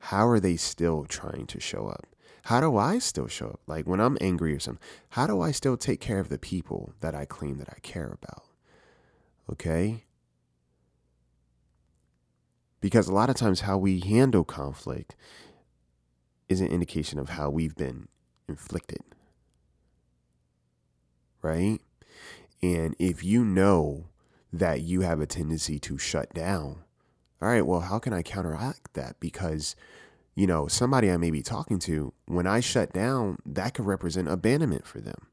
how 0.01 0.27
are 0.27 0.39
they 0.39 0.55
still 0.55 1.05
trying 1.05 1.46
to 1.48 1.60
show 1.60 1.88
up? 1.88 2.08
How 2.46 2.60
do 2.60 2.75
I 2.75 3.00
still 3.00 3.27
show 3.27 3.48
up? 3.48 3.62
Like 3.67 3.86
when 3.86 4.00
I'm 4.00 4.17
angry 4.20 4.53
or 4.53 4.60
something, 4.60 4.84
how 5.10 5.27
do 5.27 5.41
I 5.41 5.51
still 5.51 5.77
take 5.77 6.01
care 6.01 6.20
of 6.20 6.29
the 6.29 6.39
people 6.39 6.93
that 7.01 7.13
I 7.13 7.25
claim 7.25 7.58
that 7.60 7.70
I 7.70 7.79
care 7.81 8.17
about? 8.22 8.46
Okay? 9.51 10.05
Because 12.79 13.08
a 13.08 13.13
lot 13.13 13.29
of 13.29 13.36
times 13.36 13.62
how 13.62 13.77
we 13.77 14.00
handle 14.00 14.43
conflict 14.43 15.15
is 16.50 16.62
an 16.62 16.67
indication 16.67 17.20
of 17.20 17.29
how 17.29 17.50
we've 17.50 17.75
been 17.75 18.08
inflicted. 18.50 19.03
Right? 21.43 21.79
And 22.63 22.96
if 22.98 23.24
you 23.24 23.46
know 23.46 24.05
that 24.53 24.81
you 24.81 25.01
have 25.01 25.22
a 25.22 25.25
tendency 25.25 25.79
to 25.79 25.98
shut 25.98 26.34
down. 26.34 26.84
All 27.41 27.48
right, 27.48 27.65
well, 27.65 27.81
how 27.81 27.98
can 27.98 28.13
I 28.13 28.21
counteract 28.21 28.93
that? 28.93 29.19
Because, 29.19 29.75
you 30.36 30.45
know, 30.45 30.67
somebody 30.67 31.10
I 31.10 31.17
may 31.17 31.31
be 31.31 31.41
talking 31.41 31.79
to, 31.79 32.13
when 32.27 32.45
I 32.45 32.60
shut 32.60 32.93
down, 32.93 33.38
that 33.45 33.74
could 33.74 33.86
represent 33.86 34.27
abandonment 34.27 34.86
for 34.86 35.01
them. 35.01 35.27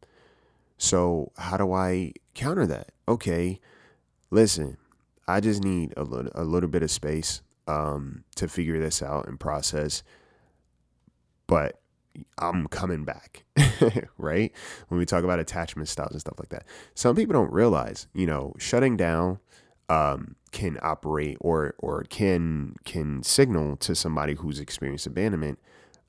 So, 0.78 1.32
how 1.36 1.56
do 1.58 1.72
I 1.72 2.12
counter 2.34 2.66
that? 2.66 2.92
Okay, 3.06 3.60
listen, 4.30 4.78
I 5.26 5.40
just 5.40 5.62
need 5.62 5.92
a 5.96 6.04
little, 6.04 6.32
a 6.34 6.44
little 6.44 6.68
bit 6.70 6.82
of 6.82 6.90
space 6.90 7.42
um, 7.66 8.24
to 8.36 8.48
figure 8.48 8.80
this 8.80 9.02
out 9.02 9.28
and 9.28 9.38
process. 9.38 10.02
But 11.46 11.78
I'm 12.38 12.68
coming 12.68 13.04
back, 13.04 13.44
right? 14.18 14.52
When 14.88 14.98
we 14.98 15.04
talk 15.04 15.24
about 15.24 15.40
attachment 15.40 15.88
styles 15.88 16.12
and 16.12 16.20
stuff 16.20 16.38
like 16.38 16.48
that, 16.50 16.64
some 16.94 17.14
people 17.14 17.34
don't 17.34 17.52
realize, 17.52 18.06
you 18.14 18.26
know, 18.26 18.54
shutting 18.58 18.96
down 18.96 19.40
um, 19.88 20.37
can 20.52 20.78
operate 20.83 21.37
or 21.40 21.75
or 21.78 22.04
can 22.04 22.76
can 22.85 23.23
signal 23.23 23.76
to 23.76 23.95
somebody 23.95 24.35
who's 24.35 24.61
experienced 24.61 25.07
abandonment, 25.07 25.59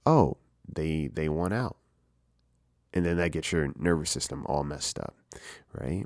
oh, 0.05 0.37
they 0.67 1.07
they 1.13 1.29
want 1.29 1.53
out, 1.53 1.77
and 2.93 3.05
then 3.05 3.17
that 3.17 3.31
gets 3.31 3.51
your 3.51 3.71
nervous 3.77 4.09
system 4.09 4.45
all 4.47 4.63
messed 4.63 4.99
up, 4.99 5.15
right? 5.73 6.05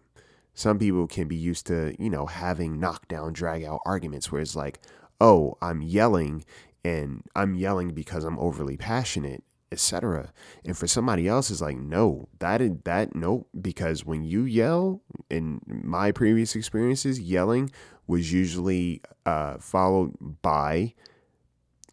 Some 0.56 0.78
people 0.78 1.08
can 1.08 1.28
be 1.28 1.36
used 1.36 1.66
to, 1.68 1.96
you 1.98 2.10
know, 2.10 2.28
having 2.28 2.80
knockdown, 2.80 3.34
drag 3.34 3.64
out 3.64 3.82
arguments 3.86 4.32
where 4.32 4.42
it's 4.42 4.56
like, 4.56 4.80
oh, 5.20 5.58
I'm 5.62 5.82
yelling 5.82 6.46
and 6.86 7.24
I'm 7.36 7.56
yelling 7.56 7.90
because 7.90 8.24
I'm 8.24 8.38
overly 8.38 8.78
passionate 8.78 9.44
etc. 9.74 10.32
And 10.64 10.78
for 10.78 10.88
somebody 10.88 11.28
else, 11.28 11.52
is 11.52 11.62
like, 11.62 11.78
no, 11.78 12.30
that 12.40 12.62
is 12.62 12.72
that 12.86 13.16
nope. 13.16 13.48
Because 13.60 14.06
when 14.06 14.24
you 14.24 14.44
yell, 14.44 15.02
in 15.30 15.60
my 15.68 16.12
previous 16.12 16.56
experiences, 16.56 17.20
yelling 17.20 17.72
was 18.08 18.32
usually 18.32 19.02
uh, 19.26 19.58
followed 19.58 20.14
by 20.42 20.94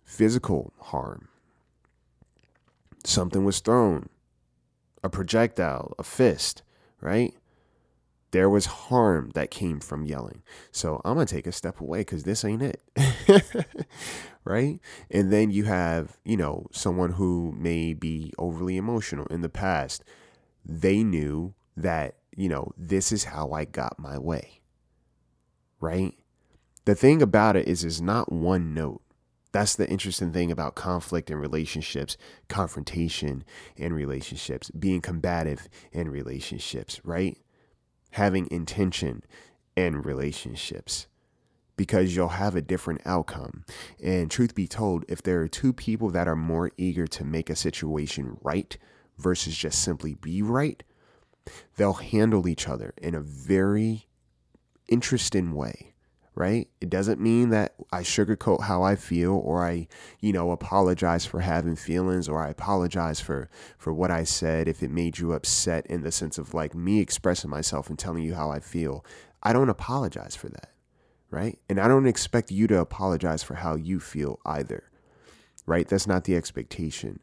physical 0.04 0.72
harm. 0.78 1.28
Something 3.04 3.44
was 3.44 3.60
thrown, 3.60 4.08
a 5.02 5.08
projectile, 5.08 5.94
a 5.98 6.04
fist, 6.04 6.62
right? 7.00 7.34
there 8.32 8.48
was 8.48 8.66
harm 8.66 9.30
that 9.34 9.50
came 9.50 9.80
from 9.80 10.04
yelling. 10.04 10.42
So 10.70 11.00
I'm 11.04 11.14
going 11.14 11.26
to 11.26 11.34
take 11.34 11.46
a 11.46 11.52
step 11.52 11.80
away 11.80 12.00
because 12.00 12.22
this 12.24 12.44
ain't 12.44 12.62
it. 12.62 12.82
right? 14.44 14.80
And 15.10 15.32
then 15.32 15.50
you 15.50 15.64
have, 15.64 16.18
you 16.24 16.36
know, 16.36 16.66
someone 16.72 17.12
who 17.12 17.52
may 17.56 17.94
be 17.94 18.32
overly 18.38 18.76
emotional 18.76 19.26
in 19.26 19.40
the 19.40 19.48
past. 19.48 20.04
They 20.64 21.02
knew 21.02 21.54
that, 21.76 22.16
you 22.36 22.48
know, 22.48 22.72
this 22.76 23.12
is 23.12 23.24
how 23.24 23.52
I 23.52 23.64
got 23.64 23.98
my 23.98 24.18
way. 24.18 24.60
Right? 25.80 26.14
The 26.84 26.94
thing 26.94 27.22
about 27.22 27.56
it 27.56 27.68
is, 27.68 27.84
it's 27.84 28.00
not 28.00 28.32
one 28.32 28.74
note. 28.74 29.02
That's 29.52 29.74
the 29.74 29.88
interesting 29.88 30.32
thing 30.32 30.52
about 30.52 30.76
conflict 30.76 31.30
and 31.30 31.40
relationships, 31.40 32.16
confrontation 32.48 33.44
and 33.76 33.94
relationships, 33.94 34.70
being 34.70 35.00
combative 35.00 35.68
in 35.92 36.08
relationships, 36.08 37.00
right? 37.04 37.36
having 38.12 38.48
intention 38.50 39.22
in 39.76 40.02
relationships 40.02 41.06
because 41.80 42.14
you'll 42.14 42.28
have 42.28 42.54
a 42.54 42.60
different 42.60 43.00
outcome. 43.06 43.64
And 44.04 44.30
truth 44.30 44.54
be 44.54 44.68
told, 44.68 45.06
if 45.08 45.22
there 45.22 45.40
are 45.40 45.48
two 45.48 45.72
people 45.72 46.10
that 46.10 46.28
are 46.28 46.36
more 46.36 46.72
eager 46.76 47.06
to 47.06 47.24
make 47.24 47.48
a 47.48 47.56
situation 47.56 48.36
right 48.42 48.76
versus 49.16 49.56
just 49.56 49.82
simply 49.82 50.12
be 50.12 50.42
right, 50.42 50.82
they'll 51.76 51.94
handle 51.94 52.46
each 52.46 52.68
other 52.68 52.92
in 52.98 53.14
a 53.14 53.20
very 53.22 54.08
interesting 54.88 55.54
way 55.54 55.94
right? 56.36 56.68
It 56.80 56.88
doesn't 56.88 57.20
mean 57.20 57.50
that 57.50 57.74
I 57.92 58.02
sugarcoat 58.02 58.62
how 58.62 58.82
I 58.82 58.94
feel 58.94 59.34
or 59.34 59.66
I, 59.66 59.88
you 60.20 60.32
know, 60.32 60.52
apologize 60.52 61.26
for 61.26 61.40
having 61.40 61.76
feelings 61.76 62.28
or 62.28 62.42
I 62.42 62.48
apologize 62.48 63.20
for 63.20 63.50
for 63.76 63.92
what 63.92 64.10
I 64.10 64.24
said 64.24 64.68
if 64.68 64.82
it 64.82 64.90
made 64.90 65.18
you 65.18 65.32
upset 65.32 65.86
in 65.88 66.02
the 66.02 66.12
sense 66.12 66.38
of 66.38 66.54
like 66.54 66.74
me 66.74 67.00
expressing 67.00 67.50
myself 67.50 67.90
and 67.90 67.98
telling 67.98 68.22
you 68.22 68.34
how 68.34 68.50
I 68.50 68.60
feel. 68.60 69.04
I 69.42 69.52
don't 69.52 69.68
apologize 69.68 70.36
for 70.36 70.48
that, 70.50 70.70
right? 71.30 71.58
And 71.68 71.80
I 71.80 71.88
don't 71.88 72.06
expect 72.06 72.50
you 72.50 72.66
to 72.68 72.80
apologize 72.80 73.42
for 73.42 73.54
how 73.54 73.76
you 73.76 74.00
feel 74.00 74.38
either. 74.44 74.84
Right? 75.66 75.86
That's 75.88 76.06
not 76.06 76.24
the 76.24 76.36
expectation. 76.36 77.20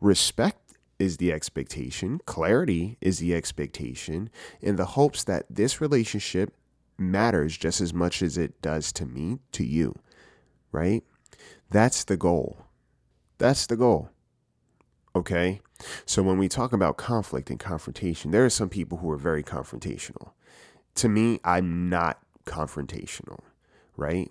Respect 0.00 0.74
is 0.98 1.16
the 1.16 1.32
expectation, 1.32 2.20
clarity 2.26 2.98
is 3.00 3.18
the 3.18 3.34
expectation, 3.34 4.30
in 4.60 4.76
the 4.76 4.84
hopes 4.84 5.24
that 5.24 5.46
this 5.48 5.80
relationship 5.80 6.54
matters 6.98 7.56
just 7.56 7.80
as 7.80 7.94
much 7.94 8.22
as 8.22 8.36
it 8.36 8.60
does 8.60 8.92
to 8.92 9.06
me, 9.06 9.38
to 9.52 9.64
you, 9.64 9.98
right? 10.70 11.02
That's 11.70 12.04
the 12.04 12.16
goal. 12.16 12.64
That's 13.38 13.66
the 13.66 13.76
goal. 13.76 14.10
Okay. 15.16 15.60
So 16.04 16.22
when 16.22 16.36
we 16.36 16.48
talk 16.48 16.72
about 16.72 16.98
conflict 16.98 17.48
and 17.48 17.58
confrontation, 17.58 18.30
there 18.30 18.44
are 18.44 18.50
some 18.50 18.68
people 18.68 18.98
who 18.98 19.10
are 19.10 19.16
very 19.16 19.42
confrontational. 19.42 20.32
To 20.96 21.08
me, 21.08 21.40
I'm 21.42 21.88
not 21.88 22.20
confrontational, 22.44 23.40
right? 23.96 24.30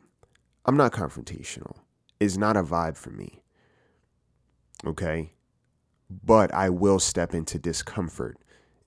I'm 0.66 0.78
not 0.78 0.92
confrontational. 0.92 1.78
It's 2.20 2.38
not 2.38 2.58
a 2.58 2.64
vibe 2.64 2.98
for 2.98 3.12
me. 3.12 3.42
Okay. 4.86 5.34
But 6.10 6.54
I 6.54 6.70
will 6.70 7.00
step 7.00 7.34
into 7.34 7.60
discomfort 7.60 8.38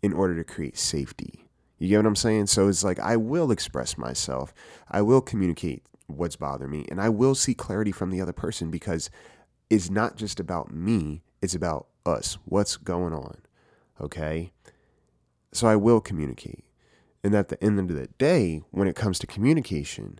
in 0.03 0.13
order 0.13 0.37
to 0.37 0.45
create 0.45 0.77
safety. 0.77 1.49
You 1.79 1.89
get 1.89 1.99
what 1.99 2.07
I'm 2.07 2.17
saying? 2.17 2.47
So 2.47 2.69
it's 2.69 2.85
like 2.85 3.01
I 3.01 3.17
will 3.17 3.51
express 3.51 3.99
myself. 3.99 4.53
I 4.91 5.03
will 5.03 5.21
communicate 5.21 5.85
what's 6.07 6.37
bothering 6.37 6.71
me 6.71 6.87
and 6.91 7.01
I 7.01 7.09
will 7.09 7.35
see 7.35 7.55
clarity 7.55 7.93
from 7.93 8.11
the 8.11 8.21
other 8.21 8.33
person 8.33 8.71
because 8.71 9.11
it's 9.71 9.91
not 9.91 10.17
just 10.17 10.39
about 10.39 10.73
me, 10.73 11.23
it's 11.41 11.55
about 11.55 11.87
us. 12.05 12.39
What's 12.45 12.77
going 12.77 13.15
on? 13.15 13.39
Okay? 14.01 14.53
So 15.53 15.67
I 15.67 15.77
will 15.77 16.01
communicate. 16.01 16.65
And 17.25 17.35
at 17.35 17.49
the 17.49 17.63
end 17.63 17.79
of 17.79 17.89
the 17.89 18.09
day, 18.19 18.63
when 18.71 18.89
it 18.89 18.97
comes 18.97 19.19
to 19.21 19.27
communication, 19.27 20.19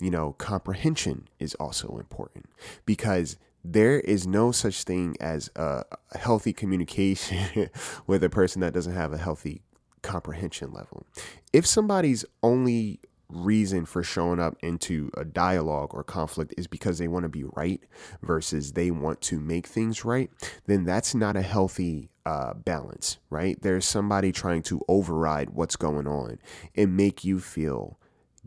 you 0.00 0.10
know, 0.10 0.32
comprehension 0.34 1.28
is 1.38 1.54
also 1.54 1.98
important 1.98 2.46
because 2.84 3.36
there 3.64 4.00
is 4.00 4.26
no 4.26 4.52
such 4.52 4.84
thing 4.84 5.16
as 5.20 5.50
a 5.56 5.84
healthy 6.14 6.52
communication 6.52 7.70
with 8.06 8.22
a 8.22 8.30
person 8.30 8.60
that 8.60 8.74
doesn't 8.74 8.94
have 8.94 9.12
a 9.12 9.18
healthy 9.18 9.62
comprehension 10.02 10.72
level. 10.72 11.06
If 11.52 11.66
somebody's 11.66 12.24
only 12.42 13.00
reason 13.30 13.86
for 13.86 14.02
showing 14.02 14.38
up 14.38 14.56
into 14.60 15.10
a 15.16 15.24
dialogue 15.24 15.94
or 15.94 16.04
conflict 16.04 16.54
is 16.58 16.66
because 16.66 16.98
they 16.98 17.08
want 17.08 17.24
to 17.24 17.28
be 17.28 17.44
right 17.56 17.80
versus 18.22 18.72
they 18.72 18.90
want 18.90 19.20
to 19.22 19.40
make 19.40 19.66
things 19.66 20.04
right, 20.04 20.30
then 20.66 20.84
that's 20.84 21.14
not 21.14 21.36
a 21.36 21.42
healthy 21.42 22.10
uh, 22.26 22.54
balance, 22.54 23.18
right? 23.30 23.60
There's 23.62 23.86
somebody 23.86 24.30
trying 24.30 24.62
to 24.64 24.82
override 24.88 25.50
what's 25.50 25.76
going 25.76 26.06
on 26.06 26.38
and 26.76 26.96
make 26.96 27.24
you 27.24 27.40
feel 27.40 27.98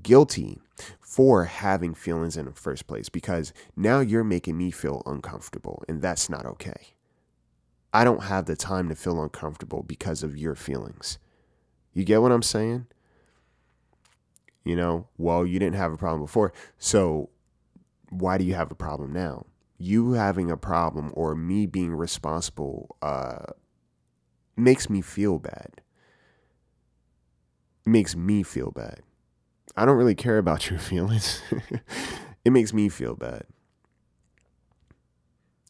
guilty 0.02 0.62
for 1.08 1.46
having 1.46 1.94
feelings 1.94 2.36
in 2.36 2.44
the 2.44 2.52
first 2.52 2.86
place 2.86 3.08
because 3.08 3.54
now 3.78 4.02
you're 4.02 4.26
making 4.26 4.58
me 4.58 4.70
feel 4.70 5.02
uncomfortable 5.06 5.82
and 5.88 6.02
that's 6.02 6.30
not 6.30 6.46
okay. 6.46 6.96
I 7.94 8.04
don't 8.04 8.24
have 8.24 8.44
the 8.44 8.58
time 8.58 8.90
to 8.90 8.96
feel 8.96 9.24
uncomfortable 9.24 9.84
because 9.84 10.22
of 10.22 10.38
your 10.38 10.54
feelings. 10.54 11.18
You 11.94 12.04
get 12.04 12.22
what 12.22 12.34
I'm 12.34 12.44
saying? 12.44 12.88
You 14.66 14.76
know, 14.76 15.08
well, 15.18 15.46
you 15.46 15.60
didn't 15.60 15.78
have 15.78 15.94
a 15.94 15.98
problem 15.98 16.20
before. 16.20 16.52
So 16.78 17.30
why 18.10 18.38
do 18.38 18.44
you 18.44 18.56
have 18.56 18.70
a 18.70 18.76
problem 18.76 19.14
now? 19.14 19.46
You 19.78 20.12
having 20.12 20.52
a 20.52 20.58
problem 20.58 21.14
or 21.16 21.36
me 21.36 21.68
being 21.68 21.96
responsible 21.96 22.98
uh, 23.02 23.54
makes 24.58 24.90
me 24.90 25.00
feel 25.00 25.40
bad. 25.40 25.82
It 27.86 27.90
makes 27.90 28.14
me 28.14 28.44
feel 28.44 28.72
bad. 28.72 29.04
I 29.78 29.86
don't 29.86 29.96
really 29.96 30.16
care 30.16 30.40
about 30.40 30.70
your 30.70 30.80
feelings. 30.80 31.42
it 32.44 32.52
makes 32.52 32.74
me 32.74 32.90
feel 32.90 33.16
bad. 33.16 33.44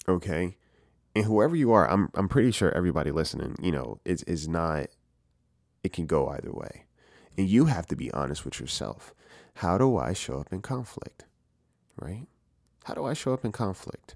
Okay? 0.07 0.55
And 1.13 1.25
whoever 1.25 1.55
you 1.55 1.73
are, 1.73 1.89
I'm 1.89 2.09
I'm 2.13 2.29
pretty 2.29 2.51
sure 2.51 2.71
everybody 2.71 3.11
listening, 3.11 3.55
you 3.61 3.71
know, 3.71 3.99
is 4.05 4.23
is 4.23 4.47
not 4.47 4.87
it 5.83 5.91
can 5.91 6.05
go 6.05 6.29
either 6.29 6.51
way. 6.51 6.85
And 7.37 7.47
you 7.49 7.65
have 7.65 7.85
to 7.87 7.95
be 7.95 8.11
honest 8.11 8.45
with 8.45 8.59
yourself. 8.59 9.13
How 9.55 9.77
do 9.77 9.97
I 9.97 10.13
show 10.13 10.39
up 10.39 10.51
in 10.51 10.61
conflict? 10.61 11.25
Right? 11.99 12.27
How 12.85 12.93
do 12.93 13.05
I 13.05 13.13
show 13.13 13.33
up 13.33 13.43
in 13.43 13.51
conflict? 13.51 14.15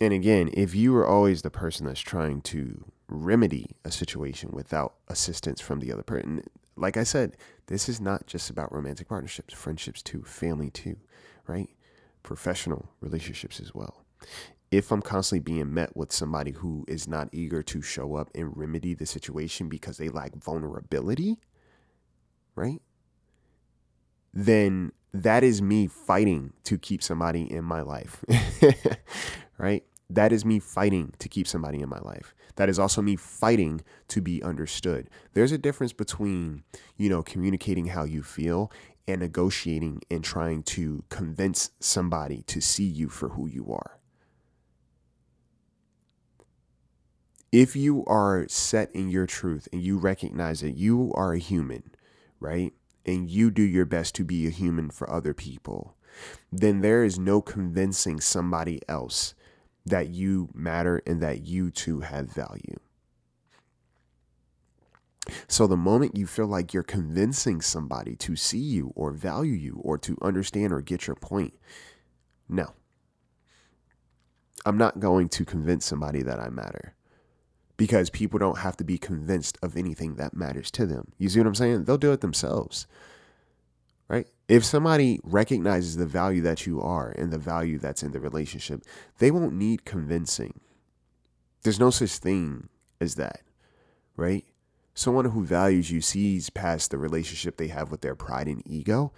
And 0.00 0.14
again, 0.14 0.48
if 0.54 0.74
you 0.74 0.96
are 0.96 1.06
always 1.06 1.42
the 1.42 1.50
person 1.50 1.86
that's 1.86 2.00
trying 2.00 2.40
to 2.42 2.84
remedy 3.10 3.76
a 3.84 3.90
situation 3.90 4.50
without 4.52 4.94
assistance 5.08 5.60
from 5.60 5.80
the 5.80 5.92
other 5.92 6.02
person, 6.02 6.42
like 6.76 6.96
I 6.96 7.04
said, 7.04 7.36
this 7.66 7.88
is 7.88 8.00
not 8.00 8.26
just 8.26 8.50
about 8.50 8.72
romantic 8.72 9.08
partnerships, 9.08 9.54
friendships 9.54 10.02
too, 10.02 10.22
family 10.22 10.70
too, 10.70 10.96
right? 11.46 11.68
Professional 12.22 12.90
relationships 13.00 13.60
as 13.60 13.74
well 13.74 14.04
if 14.70 14.92
I'm 14.92 15.02
constantly 15.02 15.40
being 15.40 15.74
met 15.74 15.96
with 15.96 16.12
somebody 16.12 16.52
who 16.52 16.84
is 16.86 17.08
not 17.08 17.28
eager 17.32 17.62
to 17.62 17.82
show 17.82 18.14
up 18.14 18.30
and 18.34 18.56
remedy 18.56 18.94
the 18.94 19.06
situation 19.06 19.68
because 19.68 19.96
they 19.96 20.08
lack 20.08 20.34
vulnerability, 20.36 21.38
right? 22.54 22.80
Then 24.32 24.92
that 25.12 25.42
is 25.42 25.60
me 25.60 25.88
fighting 25.88 26.52
to 26.64 26.78
keep 26.78 27.02
somebody 27.02 27.50
in 27.52 27.64
my 27.64 27.82
life, 27.82 28.24
right? 29.58 29.84
That 30.08 30.32
is 30.32 30.44
me 30.44 30.60
fighting 30.60 31.14
to 31.18 31.28
keep 31.28 31.48
somebody 31.48 31.80
in 31.80 31.88
my 31.88 31.98
life. 31.98 32.32
That 32.56 32.68
is 32.68 32.78
also 32.78 33.02
me 33.02 33.16
fighting 33.16 33.82
to 34.08 34.20
be 34.20 34.42
understood. 34.42 35.08
There's 35.34 35.52
a 35.52 35.58
difference 35.58 35.92
between, 35.92 36.64
you 36.96 37.08
know, 37.08 37.22
communicating 37.22 37.86
how 37.86 38.04
you 38.04 38.22
feel 38.22 38.70
and 39.08 39.20
negotiating 39.20 40.02
and 40.10 40.22
trying 40.22 40.62
to 40.62 41.04
convince 41.08 41.70
somebody 41.80 42.42
to 42.42 42.60
see 42.60 42.84
you 42.84 43.08
for 43.08 43.30
who 43.30 43.46
you 43.46 43.72
are. 43.72 44.00
if 47.52 47.74
you 47.74 48.04
are 48.06 48.46
set 48.48 48.94
in 48.94 49.08
your 49.08 49.26
truth 49.26 49.68
and 49.72 49.82
you 49.82 49.98
recognize 49.98 50.60
that 50.60 50.76
you 50.76 51.12
are 51.14 51.32
a 51.32 51.38
human, 51.38 51.82
right? 52.38 52.72
And 53.04 53.30
you 53.30 53.50
do 53.50 53.62
your 53.62 53.86
best 53.86 54.14
to 54.16 54.24
be 54.24 54.46
a 54.46 54.50
human 54.50 54.90
for 54.90 55.10
other 55.10 55.34
people, 55.34 55.96
then 56.52 56.80
there 56.80 57.02
is 57.02 57.18
no 57.18 57.40
convincing 57.40 58.20
somebody 58.20 58.80
else 58.88 59.34
that 59.86 60.08
you 60.08 60.50
matter 60.54 61.02
and 61.06 61.20
that 61.22 61.46
you 61.46 61.70
too 61.70 62.00
have 62.00 62.32
value. 62.32 62.78
So 65.48 65.66
the 65.66 65.76
moment 65.76 66.16
you 66.16 66.26
feel 66.26 66.46
like 66.46 66.72
you're 66.72 66.82
convincing 66.82 67.60
somebody 67.60 68.16
to 68.16 68.36
see 68.36 68.58
you 68.58 68.92
or 68.96 69.12
value 69.12 69.52
you 69.52 69.80
or 69.82 69.98
to 69.98 70.16
understand 70.22 70.72
or 70.72 70.80
get 70.80 71.06
your 71.06 71.16
point, 71.16 71.54
no. 72.48 72.72
I'm 74.66 74.76
not 74.76 75.00
going 75.00 75.28
to 75.30 75.44
convince 75.44 75.86
somebody 75.86 76.22
that 76.22 76.38
I 76.38 76.50
matter 76.50 76.94
because 77.76 78.10
people 78.10 78.38
don't 78.38 78.58
have 78.58 78.76
to 78.76 78.84
be 78.84 78.98
convinced 78.98 79.56
of 79.62 79.76
anything 79.76 80.16
that 80.16 80.34
matters 80.34 80.70
to 80.72 80.84
them. 80.84 81.12
You 81.16 81.30
see 81.30 81.40
what 81.40 81.46
I'm 81.46 81.54
saying? 81.54 81.84
They'll 81.84 81.96
do 81.96 82.12
it 82.12 82.20
themselves. 82.20 82.86
Right? 84.10 84.26
If 84.48 84.64
somebody 84.64 85.20
recognizes 85.22 85.96
the 85.96 86.04
value 86.04 86.42
that 86.42 86.66
you 86.66 86.80
are 86.80 87.10
and 87.10 87.32
the 87.32 87.38
value 87.38 87.78
that's 87.78 88.02
in 88.02 88.10
the 88.10 88.18
relationship, 88.18 88.82
they 89.18 89.30
won't 89.30 89.54
need 89.54 89.84
convincing. 89.84 90.60
There's 91.62 91.78
no 91.78 91.90
such 91.90 92.10
thing 92.16 92.68
as 93.00 93.14
that. 93.14 93.42
Right? 94.16 94.44
Someone 94.94 95.26
who 95.26 95.44
values 95.44 95.92
you 95.92 96.00
sees 96.00 96.50
past 96.50 96.90
the 96.90 96.98
relationship 96.98 97.56
they 97.56 97.68
have 97.68 97.92
with 97.92 98.00
their 98.00 98.16
pride 98.16 98.48
and 98.48 98.62
ego 98.66 99.12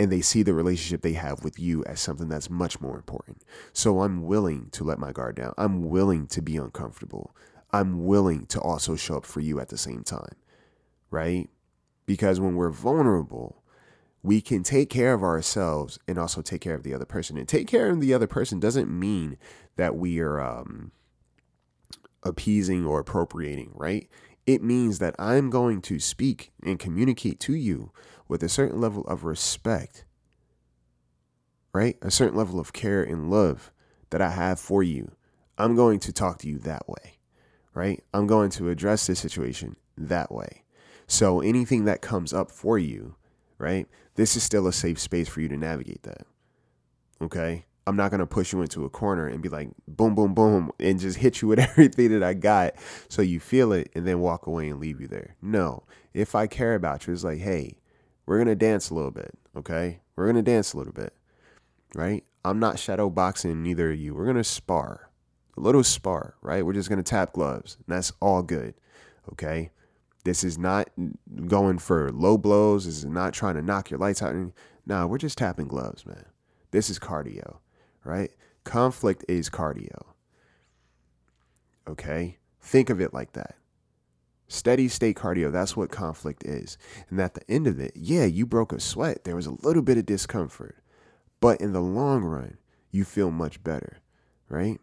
and 0.00 0.10
they 0.10 0.22
see 0.22 0.42
the 0.42 0.54
relationship 0.54 1.02
they 1.02 1.12
have 1.12 1.44
with 1.44 1.58
you 1.58 1.84
as 1.84 2.00
something 2.00 2.28
that's 2.28 2.48
much 2.48 2.80
more 2.80 2.96
important. 2.96 3.42
So 3.74 4.00
I'm 4.00 4.22
willing 4.22 4.70
to 4.72 4.82
let 4.82 4.98
my 4.98 5.12
guard 5.12 5.36
down. 5.36 5.52
I'm 5.58 5.90
willing 5.90 6.26
to 6.28 6.40
be 6.40 6.56
uncomfortable. 6.56 7.36
I'm 7.70 8.06
willing 8.06 8.46
to 8.46 8.60
also 8.60 8.96
show 8.96 9.18
up 9.18 9.26
for 9.26 9.40
you 9.40 9.60
at 9.60 9.68
the 9.68 9.76
same 9.76 10.02
time, 10.02 10.36
right? 11.10 11.50
Because 12.06 12.40
when 12.40 12.56
we're 12.56 12.70
vulnerable, 12.70 13.59
we 14.22 14.40
can 14.40 14.62
take 14.62 14.90
care 14.90 15.14
of 15.14 15.22
ourselves 15.22 15.98
and 16.06 16.18
also 16.18 16.42
take 16.42 16.60
care 16.60 16.74
of 16.74 16.82
the 16.82 16.94
other 16.94 17.06
person. 17.06 17.38
And 17.38 17.48
take 17.48 17.66
care 17.66 17.90
of 17.90 18.00
the 18.00 18.12
other 18.12 18.26
person 18.26 18.60
doesn't 18.60 18.90
mean 18.90 19.38
that 19.76 19.96
we 19.96 20.20
are 20.20 20.40
um, 20.40 20.92
appeasing 22.22 22.84
or 22.84 23.00
appropriating, 23.00 23.70
right? 23.74 24.08
It 24.46 24.62
means 24.62 24.98
that 24.98 25.14
I'm 25.18 25.48
going 25.48 25.80
to 25.82 25.98
speak 25.98 26.52
and 26.62 26.78
communicate 26.78 27.40
to 27.40 27.54
you 27.54 27.92
with 28.28 28.42
a 28.42 28.48
certain 28.48 28.80
level 28.80 29.04
of 29.06 29.24
respect, 29.24 30.04
right? 31.72 31.96
A 32.02 32.10
certain 32.10 32.36
level 32.36 32.60
of 32.60 32.72
care 32.72 33.02
and 33.02 33.30
love 33.30 33.72
that 34.10 34.20
I 34.20 34.30
have 34.30 34.60
for 34.60 34.82
you. 34.82 35.12
I'm 35.56 35.76
going 35.76 35.98
to 36.00 36.12
talk 36.12 36.38
to 36.38 36.48
you 36.48 36.58
that 36.58 36.88
way, 36.88 37.18
right? 37.74 38.02
I'm 38.12 38.26
going 38.26 38.50
to 38.50 38.68
address 38.68 39.06
this 39.06 39.20
situation 39.20 39.76
that 39.96 40.32
way. 40.32 40.64
So 41.06 41.40
anything 41.40 41.84
that 41.84 42.02
comes 42.02 42.32
up 42.32 42.50
for 42.50 42.78
you, 42.78 43.16
right? 43.58 43.86
This 44.20 44.36
is 44.36 44.42
still 44.42 44.66
a 44.66 44.72
safe 44.74 44.98
space 44.98 45.30
for 45.30 45.40
you 45.40 45.48
to 45.48 45.56
navigate 45.56 46.02
that. 46.02 46.26
Okay? 47.22 47.64
I'm 47.86 47.96
not 47.96 48.10
going 48.10 48.20
to 48.20 48.26
push 48.26 48.52
you 48.52 48.60
into 48.60 48.84
a 48.84 48.90
corner 48.90 49.26
and 49.26 49.40
be 49.40 49.48
like, 49.48 49.70
boom, 49.88 50.14
boom, 50.14 50.34
boom, 50.34 50.72
and 50.78 51.00
just 51.00 51.16
hit 51.16 51.40
you 51.40 51.48
with 51.48 51.58
everything 51.58 52.10
that 52.10 52.22
I 52.22 52.34
got 52.34 52.74
so 53.08 53.22
you 53.22 53.40
feel 53.40 53.72
it 53.72 53.90
and 53.94 54.06
then 54.06 54.20
walk 54.20 54.46
away 54.46 54.68
and 54.68 54.78
leave 54.78 55.00
you 55.00 55.08
there. 55.08 55.36
No. 55.40 55.84
If 56.12 56.34
I 56.34 56.48
care 56.48 56.74
about 56.74 57.06
you, 57.06 57.14
it's 57.14 57.24
like, 57.24 57.38
hey, 57.38 57.78
we're 58.26 58.36
going 58.36 58.48
to 58.48 58.54
dance 58.54 58.90
a 58.90 58.94
little 58.94 59.10
bit. 59.10 59.30
Okay? 59.56 60.00
We're 60.16 60.26
going 60.26 60.36
to 60.36 60.42
dance 60.42 60.74
a 60.74 60.76
little 60.76 60.92
bit. 60.92 61.14
Right? 61.94 62.22
I'm 62.44 62.58
not 62.58 62.78
shadow 62.78 63.08
boxing 63.08 63.62
neither 63.62 63.90
of 63.90 63.98
you. 63.98 64.14
We're 64.14 64.24
going 64.24 64.36
to 64.36 64.44
spar. 64.44 65.08
A 65.56 65.60
little 65.62 65.82
spar, 65.82 66.34
right? 66.42 66.66
We're 66.66 66.74
just 66.74 66.90
going 66.90 67.02
to 67.02 67.10
tap 67.10 67.32
gloves. 67.32 67.78
And 67.86 67.96
that's 67.96 68.12
all 68.20 68.42
good. 68.42 68.74
Okay? 69.32 69.70
This 70.24 70.44
is 70.44 70.58
not 70.58 70.90
going 71.46 71.78
for 71.78 72.12
low 72.12 72.36
blows. 72.36 72.84
This 72.84 72.98
is 72.98 73.06
not 73.06 73.32
trying 73.32 73.54
to 73.54 73.62
knock 73.62 73.90
your 73.90 73.98
lights 73.98 74.22
out. 74.22 74.34
No, 74.86 75.06
we're 75.06 75.18
just 75.18 75.38
tapping 75.38 75.68
gloves, 75.68 76.04
man. 76.04 76.26
This 76.70 76.90
is 76.90 76.98
cardio, 76.98 77.58
right? 78.04 78.30
Conflict 78.64 79.24
is 79.28 79.48
cardio. 79.48 80.02
Okay? 81.88 82.38
Think 82.60 82.90
of 82.90 83.00
it 83.00 83.14
like 83.14 83.32
that. 83.32 83.56
Steady 84.48 84.88
state 84.88 85.16
cardio, 85.16 85.50
that's 85.50 85.76
what 85.76 85.90
conflict 85.90 86.44
is. 86.44 86.76
And 87.08 87.20
at 87.20 87.34
the 87.34 87.48
end 87.48 87.66
of 87.66 87.78
it, 87.78 87.92
yeah, 87.94 88.24
you 88.24 88.44
broke 88.46 88.72
a 88.72 88.80
sweat. 88.80 89.24
There 89.24 89.36
was 89.36 89.46
a 89.46 89.56
little 89.62 89.82
bit 89.82 89.96
of 89.96 90.06
discomfort. 90.06 90.76
But 91.40 91.60
in 91.60 91.72
the 91.72 91.80
long 91.80 92.24
run, 92.24 92.58
you 92.90 93.04
feel 93.04 93.30
much 93.30 93.62
better, 93.62 93.98
right? 94.48 94.80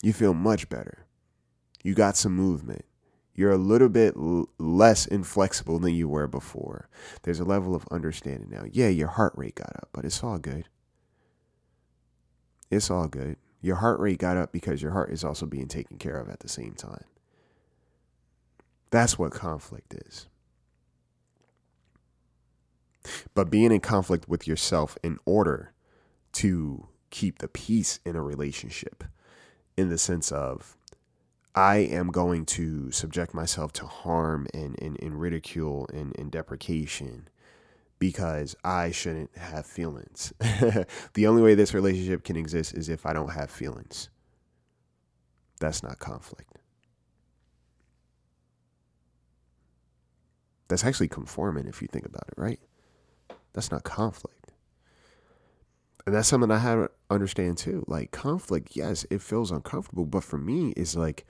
You 0.00 0.12
feel 0.12 0.32
much 0.32 0.68
better. 0.68 1.06
You 1.82 1.94
got 1.94 2.16
some 2.16 2.34
movement. 2.34 2.84
You're 3.34 3.52
a 3.52 3.58
little 3.58 3.88
bit 3.88 4.14
l- 4.16 4.48
less 4.58 5.06
inflexible 5.06 5.78
than 5.78 5.94
you 5.94 6.08
were 6.08 6.26
before. 6.26 6.88
There's 7.22 7.40
a 7.40 7.44
level 7.44 7.74
of 7.74 7.88
understanding 7.90 8.50
now. 8.50 8.64
Yeah, 8.70 8.88
your 8.88 9.08
heart 9.08 9.32
rate 9.36 9.54
got 9.54 9.74
up, 9.76 9.88
but 9.92 10.04
it's 10.04 10.22
all 10.22 10.38
good. 10.38 10.68
It's 12.70 12.90
all 12.90 13.08
good. 13.08 13.36
Your 13.60 13.76
heart 13.76 14.00
rate 14.00 14.18
got 14.18 14.36
up 14.36 14.52
because 14.52 14.82
your 14.82 14.92
heart 14.92 15.10
is 15.10 15.24
also 15.24 15.46
being 15.46 15.68
taken 15.68 15.98
care 15.98 16.18
of 16.18 16.28
at 16.28 16.40
the 16.40 16.48
same 16.48 16.74
time. 16.74 17.04
That's 18.90 19.18
what 19.18 19.32
conflict 19.32 19.94
is. 19.94 20.26
But 23.34 23.50
being 23.50 23.72
in 23.72 23.80
conflict 23.80 24.28
with 24.28 24.46
yourself 24.46 24.98
in 25.02 25.18
order 25.24 25.72
to 26.34 26.88
keep 27.10 27.38
the 27.38 27.48
peace 27.48 28.00
in 28.04 28.16
a 28.16 28.22
relationship, 28.22 29.04
in 29.76 29.88
the 29.88 29.98
sense 29.98 30.30
of 30.30 30.76
I 31.54 31.76
am 31.76 32.08
going 32.08 32.46
to 32.46 32.90
subject 32.90 33.34
myself 33.34 33.72
to 33.74 33.86
harm 33.86 34.46
and, 34.54 34.80
and, 34.80 34.98
and 35.02 35.20
ridicule 35.20 35.88
and, 35.92 36.16
and 36.18 36.30
deprecation 36.30 37.28
because 37.98 38.56
I 38.64 38.90
shouldn't 38.90 39.36
have 39.36 39.66
feelings. 39.66 40.32
the 41.14 41.26
only 41.26 41.42
way 41.42 41.54
this 41.54 41.74
relationship 41.74 42.24
can 42.24 42.36
exist 42.36 42.74
is 42.74 42.88
if 42.88 43.04
I 43.04 43.12
don't 43.12 43.32
have 43.32 43.50
feelings. 43.50 44.08
That's 45.60 45.82
not 45.82 45.98
conflict. 45.98 46.58
That's 50.68 50.84
actually 50.84 51.08
conforming 51.08 51.66
if 51.66 51.82
you 51.82 51.88
think 51.88 52.06
about 52.06 52.24
it, 52.28 52.34
right? 52.36 52.58
That's 53.52 53.70
not 53.70 53.84
conflict. 53.84 54.52
And 56.06 56.14
that's 56.14 56.28
something 56.28 56.50
I 56.50 56.58
have 56.58 56.86
to 56.86 56.90
understand 57.10 57.58
too. 57.58 57.84
Like 57.86 58.10
conflict, 58.10 58.70
yes, 58.74 59.06
it 59.10 59.22
feels 59.22 59.50
uncomfortable, 59.50 60.06
but 60.06 60.24
for 60.24 60.38
me, 60.38 60.72
it's 60.76 60.96
like 60.96 61.26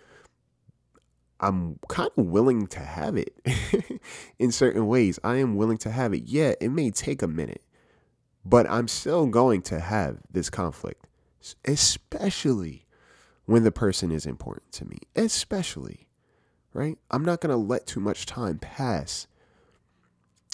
I'm 1.43 1.79
kind 1.89 2.11
of 2.17 2.27
willing 2.27 2.69
to 2.69 2.79
have 2.79 3.17
it 3.17 3.37
in 4.39 4.53
certain 4.53 4.87
ways. 4.87 5.19
I 5.25 5.37
am 5.37 5.57
willing 5.57 5.79
to 5.79 5.91
have 5.91 6.15
it. 6.15 6.23
Yeah, 6.25 6.55
it 6.61 6.71
may 6.71 6.91
take 6.91 7.21
a 7.21 7.27
minute, 7.27 7.63
but 8.45 8.71
I'm 8.71 8.87
still 8.89 9.27
going 9.27 9.63
to 9.63 9.81
have 9.81 10.19
this 10.31 10.49
conflict, 10.49 11.07
especially 11.65 12.87
when 13.45 13.65
the 13.65 13.73
person 13.73 14.13
is 14.13 14.25
important 14.25 14.71
to 14.73 14.85
me. 14.87 14.99
Especially, 15.17 16.07
right? 16.73 16.97
I'm 17.11 17.25
not 17.25 17.41
going 17.41 17.51
to 17.51 17.57
let 17.57 17.87
too 17.89 18.01
much 18.01 18.25
time 18.25 18.59
pass 18.59 19.27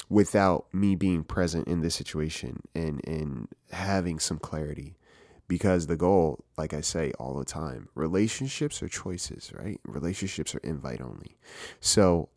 without 0.08 0.66
me 0.72 0.94
being 0.94 1.22
present 1.22 1.68
in 1.68 1.82
this 1.82 1.94
situation 1.94 2.62
and 2.74 3.06
and 3.06 3.48
having 3.72 4.18
some 4.18 4.38
clarity 4.38 4.96
because 5.48 5.86
the 5.86 5.96
goal, 5.96 6.44
like 6.56 6.74
I 6.74 6.82
say 6.82 7.12
all 7.18 7.34
the 7.34 7.44
time, 7.44 7.88
relationships 7.94 8.82
are 8.82 8.88
choices, 8.88 9.50
right? 9.54 9.80
Relationships 9.86 10.54
are 10.54 10.60
invite 10.62 11.00
only. 11.00 11.36
So 11.80 12.28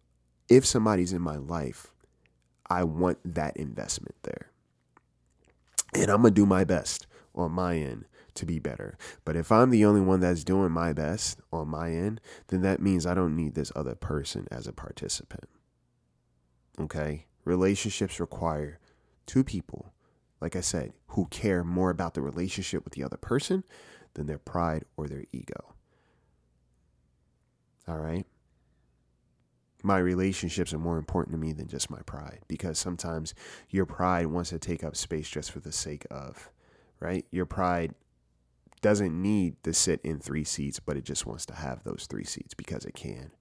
if 0.49 0.65
somebody's 0.65 1.13
in 1.13 1.21
my 1.21 1.35
life, 1.35 1.93
I 2.69 2.85
want 2.85 3.19
that 3.25 3.57
investment 3.57 4.15
there. 4.23 4.49
And 5.93 6.09
I'm 6.09 6.21
going 6.21 6.33
to 6.33 6.41
do 6.41 6.45
my 6.45 6.63
best 6.63 7.05
on 7.35 7.51
my 7.51 7.75
end 7.75 8.05
to 8.35 8.45
be 8.45 8.59
better. 8.59 8.97
But 9.25 9.35
if 9.35 9.51
I'm 9.51 9.71
the 9.71 9.83
only 9.83 9.99
one 9.99 10.21
that's 10.21 10.45
doing 10.45 10.71
my 10.71 10.93
best 10.93 11.41
on 11.51 11.67
my 11.67 11.91
end, 11.91 12.21
then 12.47 12.61
that 12.61 12.81
means 12.81 13.05
I 13.05 13.13
don't 13.13 13.35
need 13.35 13.55
this 13.55 13.73
other 13.75 13.95
person 13.95 14.47
as 14.49 14.67
a 14.67 14.73
participant. 14.73 15.49
Okay? 16.79 17.25
Relationships 17.43 18.21
require 18.21 18.79
two 19.25 19.43
people 19.43 19.93
like 20.41 20.55
I 20.55 20.61
said, 20.61 20.93
who 21.09 21.27
care 21.27 21.63
more 21.63 21.91
about 21.91 22.15
the 22.15 22.21
relationship 22.21 22.83
with 22.83 22.93
the 22.93 23.03
other 23.03 23.17
person 23.17 23.63
than 24.15 24.25
their 24.25 24.39
pride 24.39 24.83
or 24.97 25.07
their 25.07 25.23
ego. 25.31 25.75
All 27.87 27.99
right? 27.99 28.25
My 29.83 29.97
relationships 29.97 30.73
are 30.73 30.79
more 30.79 30.97
important 30.97 31.33
to 31.35 31.39
me 31.39 31.53
than 31.53 31.67
just 31.67 31.89
my 31.89 32.01
pride 32.01 32.39
because 32.47 32.77
sometimes 32.77 33.33
your 33.69 33.85
pride 33.85 34.27
wants 34.27 34.49
to 34.49 34.59
take 34.59 34.83
up 34.83 34.95
space 34.95 35.29
just 35.29 35.51
for 35.51 35.59
the 35.59 35.71
sake 35.71 36.05
of, 36.11 36.51
right? 36.99 37.25
Your 37.31 37.45
pride 37.45 37.93
doesn't 38.81 39.19
need 39.19 39.63
to 39.63 39.73
sit 39.73 40.01
in 40.03 40.19
three 40.19 40.43
seats, 40.43 40.79
but 40.79 40.97
it 40.97 41.03
just 41.03 41.25
wants 41.25 41.45
to 41.47 41.55
have 41.55 41.83
those 41.83 42.07
three 42.09 42.23
seats 42.23 42.53
because 42.53 42.85
it 42.85 42.93
can. 42.93 43.31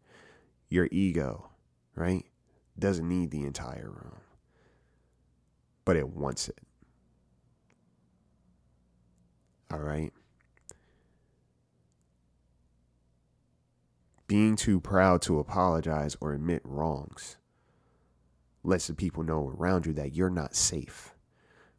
Your 0.69 0.89
ego, 0.91 1.51
right, 1.95 2.25
doesn't 2.79 3.09
need 3.09 3.31
the 3.31 3.45
entire 3.45 3.91
room, 3.91 4.21
but 5.85 5.97
it 5.97 6.09
wants 6.09 6.49
it. 6.49 6.59
All 9.73 9.79
right. 9.81 10.13
Being 14.27 14.57
too 14.57 14.81
proud 14.81 15.23
to 15.23 15.39
apologize 15.39 16.17
or 16.21 16.33
admit 16.33 16.63
wrongs 16.65 17.37
lets 18.63 18.87
the 18.87 18.95
people 18.95 19.23
know 19.23 19.49
around 19.49 19.87
you 19.87 19.93
that 19.95 20.15
you're 20.15 20.31
not 20.31 20.55
safe, 20.55 21.15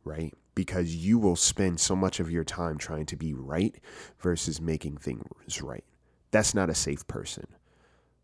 right? 0.04 0.34
Because 0.56 0.96
you 0.96 1.20
will 1.20 1.36
spend 1.36 1.80
so 1.80 1.96
much 1.96 2.20
of 2.20 2.32
your 2.32 2.44
time 2.44 2.78
trying 2.78 3.06
to 3.08 3.16
be 3.16 3.34
right 3.34 3.76
versus 4.20 4.60
making 4.60 4.98
things 4.98 5.62
right. 5.62 5.84
That's 6.32 6.54
not 6.54 6.70
a 6.70 6.76
safe 6.76 7.08
person. 7.08 7.48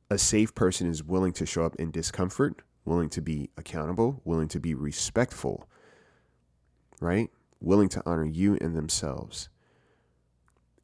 A 0.10 0.18
safe 0.18 0.56
person 0.56 0.90
is 0.90 1.04
willing 1.04 1.34
to 1.34 1.46
show 1.46 1.66
up 1.66 1.76
in 1.76 1.92
discomfort, 1.92 2.62
willing 2.86 3.10
to 3.10 3.22
be 3.22 3.50
accountable, 3.58 4.22
willing 4.26 4.48
to 4.50 4.60
be 4.60 4.74
respectful, 4.74 5.68
right? 7.00 7.30
Willing 7.60 7.90
to 7.90 8.04
honor 8.06 8.26
you 8.26 8.58
and 8.60 8.76
themselves 8.76 9.50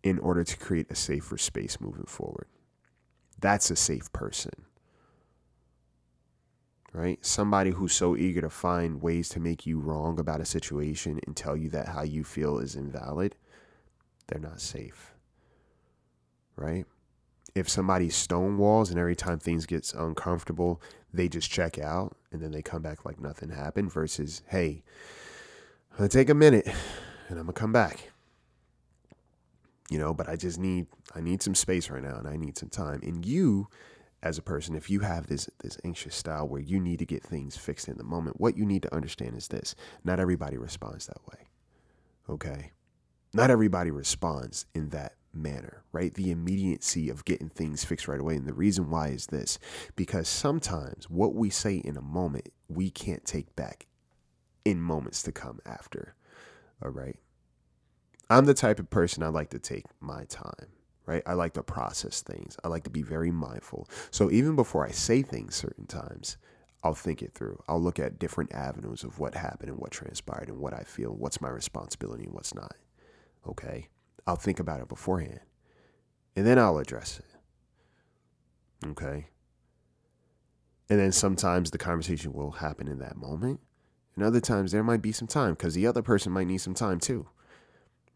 in 0.04 0.20
order 0.20 0.44
to 0.44 0.58
create 0.58 0.92
a 0.92 0.96
safer 0.96 1.38
space 1.38 1.80
moving 1.80 2.06
forward. 2.06 2.48
That's 3.40 3.72
a 3.72 3.76
safe 3.76 4.12
person. 4.12 4.66
Right? 6.92 7.26
Somebody 7.26 7.72
who's 7.72 7.94
so 7.94 8.16
eager 8.16 8.42
to 8.42 8.50
find 8.50 9.02
ways 9.02 9.30
to 9.30 9.40
make 9.40 9.66
you 9.66 9.80
wrong 9.80 10.20
about 10.20 10.42
a 10.42 10.46
situation 10.46 11.20
and 11.26 11.36
tell 11.36 11.58
you 11.58 11.70
that 11.70 11.88
how 11.88 12.04
you 12.04 12.24
feel 12.24 12.60
is 12.60 12.76
invalid, 12.76 13.36
they're 14.28 14.40
not 14.40 14.62
safe. 14.62 15.14
Right? 16.56 16.86
If 17.56 17.68
somebody 17.68 18.10
stonewalls 18.10 18.92
and 18.92 19.00
every 19.00 19.16
time 19.16 19.40
things 19.40 19.66
gets 19.66 19.94
uncomfortable, 19.94 20.82
they 21.12 21.28
just 21.28 21.50
check 21.50 21.80
out 21.80 22.16
and 22.32 22.42
then 22.42 22.52
they 22.52 22.62
come 22.62 22.82
back 22.82 23.06
like 23.06 23.20
nothing 23.20 23.50
happened 23.50 23.92
versus, 23.92 24.44
hey, 24.48 24.84
I'm 25.92 25.98
gonna 25.98 26.10
take 26.10 26.30
a 26.30 26.36
minute 26.36 26.68
and 27.30 27.40
I'm 27.40 27.46
gonna 27.46 27.54
come 27.54 27.72
back 27.72 28.13
you 29.90 29.98
know, 29.98 30.14
but 30.14 30.30
I 30.30 30.36
just 30.36 30.60
need 30.60 30.88
I 31.16 31.22
need 31.22 31.42
some 31.42 31.56
space 31.56 31.90
right 31.90 32.04
now 32.04 32.18
and 32.18 32.28
I 32.28 32.36
need 32.36 32.58
some 32.58 32.70
time. 32.70 33.02
And 33.04 33.26
you 33.26 33.68
as 34.22 34.38
a 34.38 34.42
person, 34.42 34.76
if 34.76 34.90
you 34.90 35.02
have 35.02 35.28
this 35.28 35.50
this 35.60 35.78
anxious 35.84 36.16
style 36.16 36.48
where 36.48 36.62
you 36.62 36.80
need 36.80 37.00
to 37.00 37.06
get 37.06 37.24
things 37.24 37.58
fixed 37.58 37.88
in 37.88 37.98
the 37.98 38.04
moment, 38.04 38.40
what 38.40 38.58
you 38.58 38.66
need 38.66 38.82
to 38.84 38.96
understand 38.96 39.36
is 39.36 39.50
this. 39.50 39.76
Not 40.04 40.20
everybody 40.20 40.58
responds 40.58 41.08
that 41.08 41.26
way. 41.28 41.48
Okay? 42.30 42.72
Not 43.34 43.50
everybody 43.50 43.92
responds 43.92 44.66
in 44.74 44.90
that 44.90 45.14
manner, 45.34 45.84
right? 45.92 46.14
The 46.14 46.32
immediacy 46.32 47.10
of 47.10 47.26
getting 47.26 47.50
things 47.50 47.84
fixed 47.84 48.08
right 48.08 48.20
away. 48.20 48.36
And 48.36 48.48
the 48.48 48.54
reason 48.54 48.90
why 48.90 49.08
is 49.10 49.28
this 49.28 49.58
because 49.96 50.28
sometimes 50.28 51.10
what 51.10 51.34
we 51.34 51.50
say 51.50 51.78
in 51.78 51.98
a 51.98 52.02
moment, 52.02 52.50
we 52.70 52.90
can't 52.90 53.26
take 53.26 53.56
back 53.56 53.88
in 54.64 54.82
moments 54.82 55.24
to 55.24 55.32
come 55.32 55.60
after. 55.66 56.16
All 56.84 56.92
right. 56.92 57.18
I'm 58.34 58.46
the 58.46 58.54
type 58.54 58.80
of 58.80 58.90
person 58.90 59.22
I 59.24 59.28
like 59.28 59.52
to 59.52 59.60
take 59.60 59.86
my 60.00 60.24
time, 60.26 60.68
right? 61.06 61.22
I 61.26 61.34
like 61.34 61.54
to 61.54 61.64
process 61.64 62.22
things. 62.22 62.58
I 62.64 62.68
like 62.68 62.84
to 62.86 62.90
be 62.90 63.04
very 63.04 63.32
mindful. 63.32 63.88
So 64.10 64.32
even 64.32 64.56
before 64.56 64.86
I 64.86 64.92
say 64.92 65.22
things 65.22 65.56
certain 65.56 65.86
times, 65.86 66.38
I'll 66.84 66.96
think 66.96 67.22
it 67.22 67.34
through. 67.34 67.62
I'll 67.68 67.82
look 67.82 68.00
at 68.00 68.18
different 68.18 68.54
avenues 68.54 69.04
of 69.04 69.20
what 69.20 69.36
happened 69.36 69.70
and 69.70 69.78
what 69.78 69.92
transpired 69.92 70.50
and 70.50 70.58
what 70.58 70.74
I 70.74 70.84
feel, 70.84 71.12
what's 71.12 71.42
my 71.42 71.50
responsibility 71.50 72.24
and 72.24 72.34
what's 72.34 72.56
not. 72.56 72.76
Okay. 73.48 73.90
I'll 74.26 74.36
think 74.36 74.60
about 74.60 74.82
it 74.82 74.90
beforehand 74.90 75.42
and 76.36 76.46
then 76.46 76.58
I'll 76.58 76.80
address 76.80 77.20
it. 77.20 78.88
Okay. 78.88 79.28
And 80.90 81.00
then 81.00 81.12
sometimes 81.12 81.72
the 81.72 81.78
conversation 81.78 82.34
will 82.34 82.52
happen 82.52 82.88
in 82.88 83.00
that 83.00 83.16
moment. 83.16 83.60
And 84.16 84.24
other 84.24 84.42
times 84.42 84.72
there 84.72 84.84
might 84.84 85.02
be 85.02 85.12
some 85.12 85.28
time 85.28 85.54
because 85.54 85.76
the 85.76 85.88
other 85.88 86.02
person 86.02 86.32
might 86.32 86.48
need 86.48 86.60
some 86.60 86.74
time 86.74 87.00
too. 87.00 87.28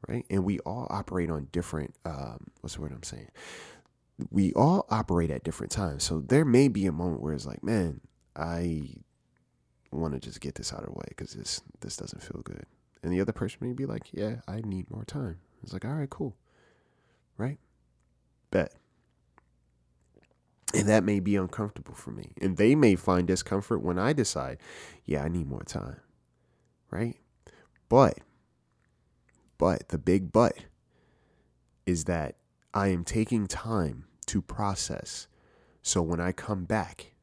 Right. 0.07 0.25
And 0.29 0.45
we 0.45 0.59
all 0.59 0.87
operate 0.89 1.29
on 1.29 1.49
different, 1.51 1.93
um, 2.05 2.47
what's 2.61 2.75
the 2.75 2.81
word 2.81 2.93
I'm 2.93 3.03
saying? 3.03 3.29
We 4.31 4.53
all 4.53 4.85
operate 4.89 5.29
at 5.31 5.43
different 5.43 5.71
times. 5.71 6.03
So 6.03 6.21
there 6.21 6.45
may 6.45 6.69
be 6.69 6.85
a 6.85 6.93
moment 6.93 7.21
where 7.21 7.33
it's 7.33 7.45
like, 7.45 7.61
man, 7.61 7.99
I 8.35 8.95
want 9.91 10.13
to 10.13 10.19
just 10.19 10.39
get 10.39 10.55
this 10.55 10.71
out 10.71 10.79
of 10.79 10.85
the 10.87 10.93
way 10.93 11.05
because 11.09 11.33
this, 11.33 11.61
this 11.81 11.97
doesn't 11.97 12.23
feel 12.23 12.41
good. 12.41 12.65
And 13.03 13.11
the 13.11 13.19
other 13.19 13.33
person 13.33 13.59
may 13.61 13.73
be 13.73 13.85
like, 13.85 14.13
yeah, 14.13 14.37
I 14.47 14.61
need 14.61 14.89
more 14.89 15.03
time. 15.03 15.39
It's 15.61 15.73
like, 15.73 15.85
all 15.85 15.93
right, 15.93 16.09
cool. 16.09 16.35
Right? 17.37 17.59
Bet. 18.49 18.73
And 20.73 20.87
that 20.89 21.03
may 21.03 21.19
be 21.19 21.35
uncomfortable 21.35 21.93
for 21.93 22.11
me. 22.11 22.33
And 22.41 22.57
they 22.57 22.75
may 22.75 22.95
find 22.95 23.27
discomfort 23.27 23.81
when 23.81 23.99
I 23.99 24.13
decide, 24.13 24.57
yeah, 25.05 25.23
I 25.23 25.27
need 25.27 25.47
more 25.47 25.63
time. 25.63 25.97
Right? 26.91 27.17
But, 27.89 28.19
but, 29.57 29.89
the 29.89 29.97
big 29.97 30.31
but 30.31 30.55
is 31.85 32.03
that 32.05 32.35
I 32.73 32.87
am 32.89 33.03
taking 33.03 33.47
time 33.47 34.05
to 34.27 34.41
process. 34.41 35.27
So 35.81 36.01
when 36.01 36.19
I 36.19 36.31
come 36.31 36.65
back, 36.65 37.13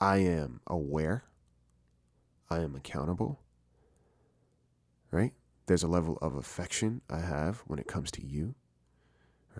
I 0.00 0.18
am 0.18 0.60
aware, 0.66 1.24
I 2.48 2.60
am 2.60 2.74
accountable, 2.74 3.40
right? 5.10 5.32
There's 5.66 5.82
a 5.82 5.88
level 5.88 6.18
of 6.22 6.34
affection 6.34 7.02
I 7.10 7.20
have 7.20 7.58
when 7.66 7.78
it 7.78 7.86
comes 7.86 8.10
to 8.12 8.26
you, 8.26 8.54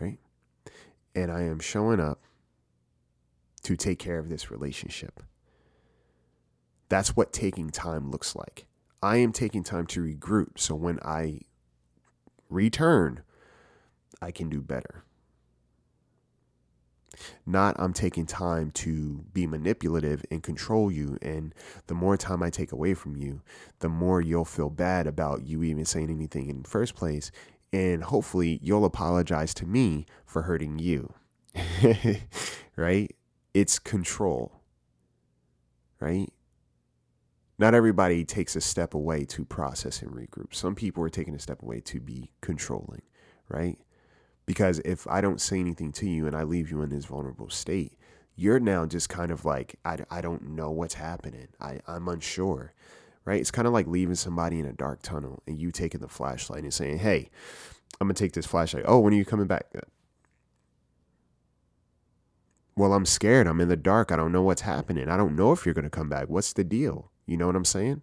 right? 0.00 0.18
And 1.14 1.30
I 1.30 1.42
am 1.42 1.60
showing 1.60 2.00
up 2.00 2.20
to 3.62 3.76
take 3.76 3.98
care 3.98 4.18
of 4.18 4.28
this 4.28 4.50
relationship. 4.50 5.22
That's 6.88 7.14
what 7.14 7.32
taking 7.32 7.70
time 7.70 8.10
looks 8.10 8.34
like. 8.34 8.64
I 9.02 9.18
am 9.18 9.32
taking 9.32 9.62
time 9.62 9.86
to 9.88 10.02
regroup. 10.02 10.58
So 10.58 10.74
when 10.74 10.98
I 11.00 11.40
return, 12.50 13.22
I 14.20 14.30
can 14.30 14.48
do 14.48 14.60
better. 14.60 15.04
Not 17.46 17.76
I'm 17.78 17.92
taking 17.92 18.26
time 18.26 18.70
to 18.72 19.24
be 19.32 19.46
manipulative 19.46 20.24
and 20.30 20.42
control 20.42 20.90
you. 20.90 21.18
And 21.20 21.54
the 21.86 21.94
more 21.94 22.16
time 22.16 22.42
I 22.42 22.50
take 22.50 22.72
away 22.72 22.94
from 22.94 23.16
you, 23.16 23.42
the 23.80 23.88
more 23.88 24.20
you'll 24.20 24.44
feel 24.44 24.70
bad 24.70 25.06
about 25.06 25.42
you 25.42 25.62
even 25.62 25.84
saying 25.84 26.10
anything 26.10 26.48
in 26.48 26.62
the 26.62 26.68
first 26.68 26.94
place. 26.94 27.30
And 27.72 28.04
hopefully 28.04 28.58
you'll 28.62 28.84
apologize 28.84 29.54
to 29.54 29.66
me 29.66 30.06
for 30.24 30.42
hurting 30.42 30.78
you. 30.78 31.12
right? 32.76 33.14
It's 33.54 33.78
control. 33.78 34.52
Right? 36.00 36.32
Not 37.60 37.74
everybody 37.74 38.24
takes 38.24 38.56
a 38.56 38.60
step 38.62 38.94
away 38.94 39.26
to 39.26 39.44
process 39.44 40.00
and 40.00 40.12
regroup. 40.12 40.54
Some 40.54 40.74
people 40.74 41.04
are 41.04 41.10
taking 41.10 41.34
a 41.34 41.38
step 41.38 41.62
away 41.62 41.80
to 41.80 42.00
be 42.00 42.30
controlling, 42.40 43.02
right? 43.50 43.78
Because 44.46 44.78
if 44.78 45.06
I 45.06 45.20
don't 45.20 45.42
say 45.42 45.60
anything 45.60 45.92
to 45.92 46.08
you 46.08 46.26
and 46.26 46.34
I 46.34 46.44
leave 46.44 46.70
you 46.70 46.80
in 46.80 46.88
this 46.88 47.04
vulnerable 47.04 47.50
state, 47.50 47.98
you're 48.34 48.60
now 48.60 48.86
just 48.86 49.10
kind 49.10 49.30
of 49.30 49.44
like, 49.44 49.76
I, 49.84 49.98
I 50.10 50.22
don't 50.22 50.52
know 50.52 50.70
what's 50.70 50.94
happening. 50.94 51.48
I, 51.60 51.80
I'm 51.86 52.08
unsure, 52.08 52.72
right? 53.26 53.38
It's 53.38 53.50
kind 53.50 53.68
of 53.68 53.74
like 53.74 53.86
leaving 53.86 54.14
somebody 54.14 54.58
in 54.58 54.64
a 54.64 54.72
dark 54.72 55.02
tunnel 55.02 55.42
and 55.46 55.60
you 55.60 55.70
taking 55.70 56.00
the 56.00 56.08
flashlight 56.08 56.62
and 56.62 56.72
saying, 56.72 57.00
hey, 57.00 57.28
I'm 58.00 58.06
going 58.06 58.14
to 58.14 58.24
take 58.24 58.32
this 58.32 58.46
flashlight. 58.46 58.84
Oh, 58.86 59.00
when 59.00 59.12
are 59.12 59.18
you 59.18 59.26
coming 59.26 59.46
back? 59.46 59.66
Uh, 59.76 59.80
well, 62.74 62.94
I'm 62.94 63.04
scared. 63.04 63.46
I'm 63.46 63.60
in 63.60 63.68
the 63.68 63.76
dark. 63.76 64.10
I 64.10 64.16
don't 64.16 64.32
know 64.32 64.42
what's 64.42 64.62
happening. 64.62 65.10
I 65.10 65.18
don't 65.18 65.36
know 65.36 65.52
if 65.52 65.66
you're 65.66 65.74
going 65.74 65.84
to 65.84 65.90
come 65.90 66.08
back. 66.08 66.30
What's 66.30 66.54
the 66.54 66.64
deal? 66.64 67.09
You 67.30 67.36
know 67.36 67.46
what 67.46 67.56
I'm 67.56 67.64
saying? 67.64 68.02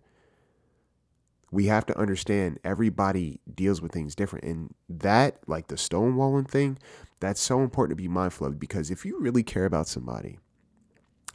we 1.52 1.68
have 1.68 1.86
to 1.86 1.98
understand 1.98 2.60
everybody 2.64 3.40
deals 3.54 3.82
with 3.82 3.92
things 3.92 4.16
different. 4.16 4.46
And 4.46 4.74
that, 4.90 5.40
like 5.48 5.68
the 5.68 5.76
stonewalling 5.76 6.50
thing, 6.50 6.78
that's 7.20 7.42
so 7.42 7.62
important 7.62 7.98
to 7.98 8.02
be 8.02 8.08
mindful 8.08 8.48
of 8.48 8.60
because 8.60 8.92
if 8.92 9.06
you 9.06 9.20
really 9.20 9.44
care 9.44 9.66
about 9.66 9.88
somebody, 9.88 10.40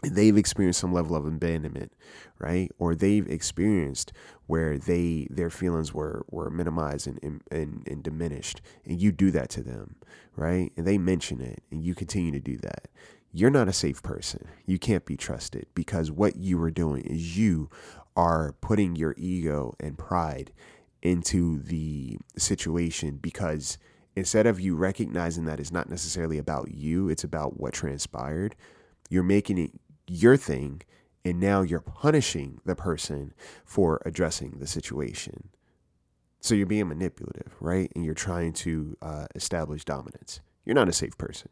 and 0.02 0.16
they've 0.16 0.37
experienced 0.37 0.81
some 0.81 0.92
level 0.92 1.14
of 1.14 1.24
abandonment 1.24 1.92
right 2.40 2.72
or 2.76 2.92
they've 2.92 3.28
experienced 3.28 4.12
where 4.48 4.76
they 4.76 5.28
their 5.31 5.48
feelings 5.48 5.94
were 5.94 6.26
were 6.28 6.50
minimized 6.50 7.07
and, 7.07 7.40
and 7.52 7.87
and 7.87 8.02
diminished 8.02 8.61
and 8.85 9.00
you 9.00 9.12
do 9.12 9.31
that 9.31 9.48
to 9.48 9.62
them 9.62 9.94
right 10.35 10.72
and 10.76 10.88
they 10.88 10.98
mention 10.98 11.40
it 11.40 11.62
and 11.70 11.85
you 11.85 11.94
continue 11.94 12.33
to 12.33 12.40
do 12.40 12.57
that 12.57 12.88
you're 13.33 13.51
not 13.51 13.68
a 13.68 13.73
safe 13.73 14.03
person 14.03 14.47
you 14.66 14.79
can't 14.79 15.05
be 15.05 15.16
trusted 15.16 15.66
because 15.75 16.11
what 16.11 16.37
you 16.37 16.61
are 16.62 16.71
doing 16.71 17.03
is 17.03 17.37
you 17.37 17.68
are 18.16 18.55
putting 18.61 18.95
your 18.95 19.14
ego 19.16 19.75
and 19.81 19.99
pride 19.99 20.53
into 21.03 21.59
the 21.59 22.16
situation 22.37 23.18
because 23.21 23.79
instead 24.14 24.47
of 24.47 24.61
you 24.61 24.77
recognizing 24.77 25.45
that 25.47 25.59
it's 25.59 25.73
not 25.73 25.88
necessarily 25.88 26.38
about 26.38 26.73
you, 26.73 27.09
it's 27.09 27.25
about 27.25 27.59
what 27.59 27.73
transpired, 27.73 28.55
you're 29.11 29.23
making 29.23 29.59
it 29.59 29.73
your 30.07 30.37
thing. 30.37 30.83
And 31.25 31.38
now 31.38 31.62
you're 31.62 31.81
punishing 31.81 32.61
the 32.64 32.75
person 32.75 33.33
for 33.64 34.03
addressing 34.05 34.59
the 34.59 34.66
situation. 34.66 35.51
So 36.40 36.57
you're 36.57 36.66
being 36.66 36.88
manipulative, 36.88 37.55
right? 37.61 37.92
And 37.95 38.05
you're 38.05 38.14
trying 38.14 38.53
to 38.55 38.97
uh, 39.01 39.27
establish 39.37 39.85
dominance. 39.85 40.40
You're 40.64 40.75
not 40.75 40.88
a 40.88 40.92
safe 40.92 41.16
person. 41.16 41.49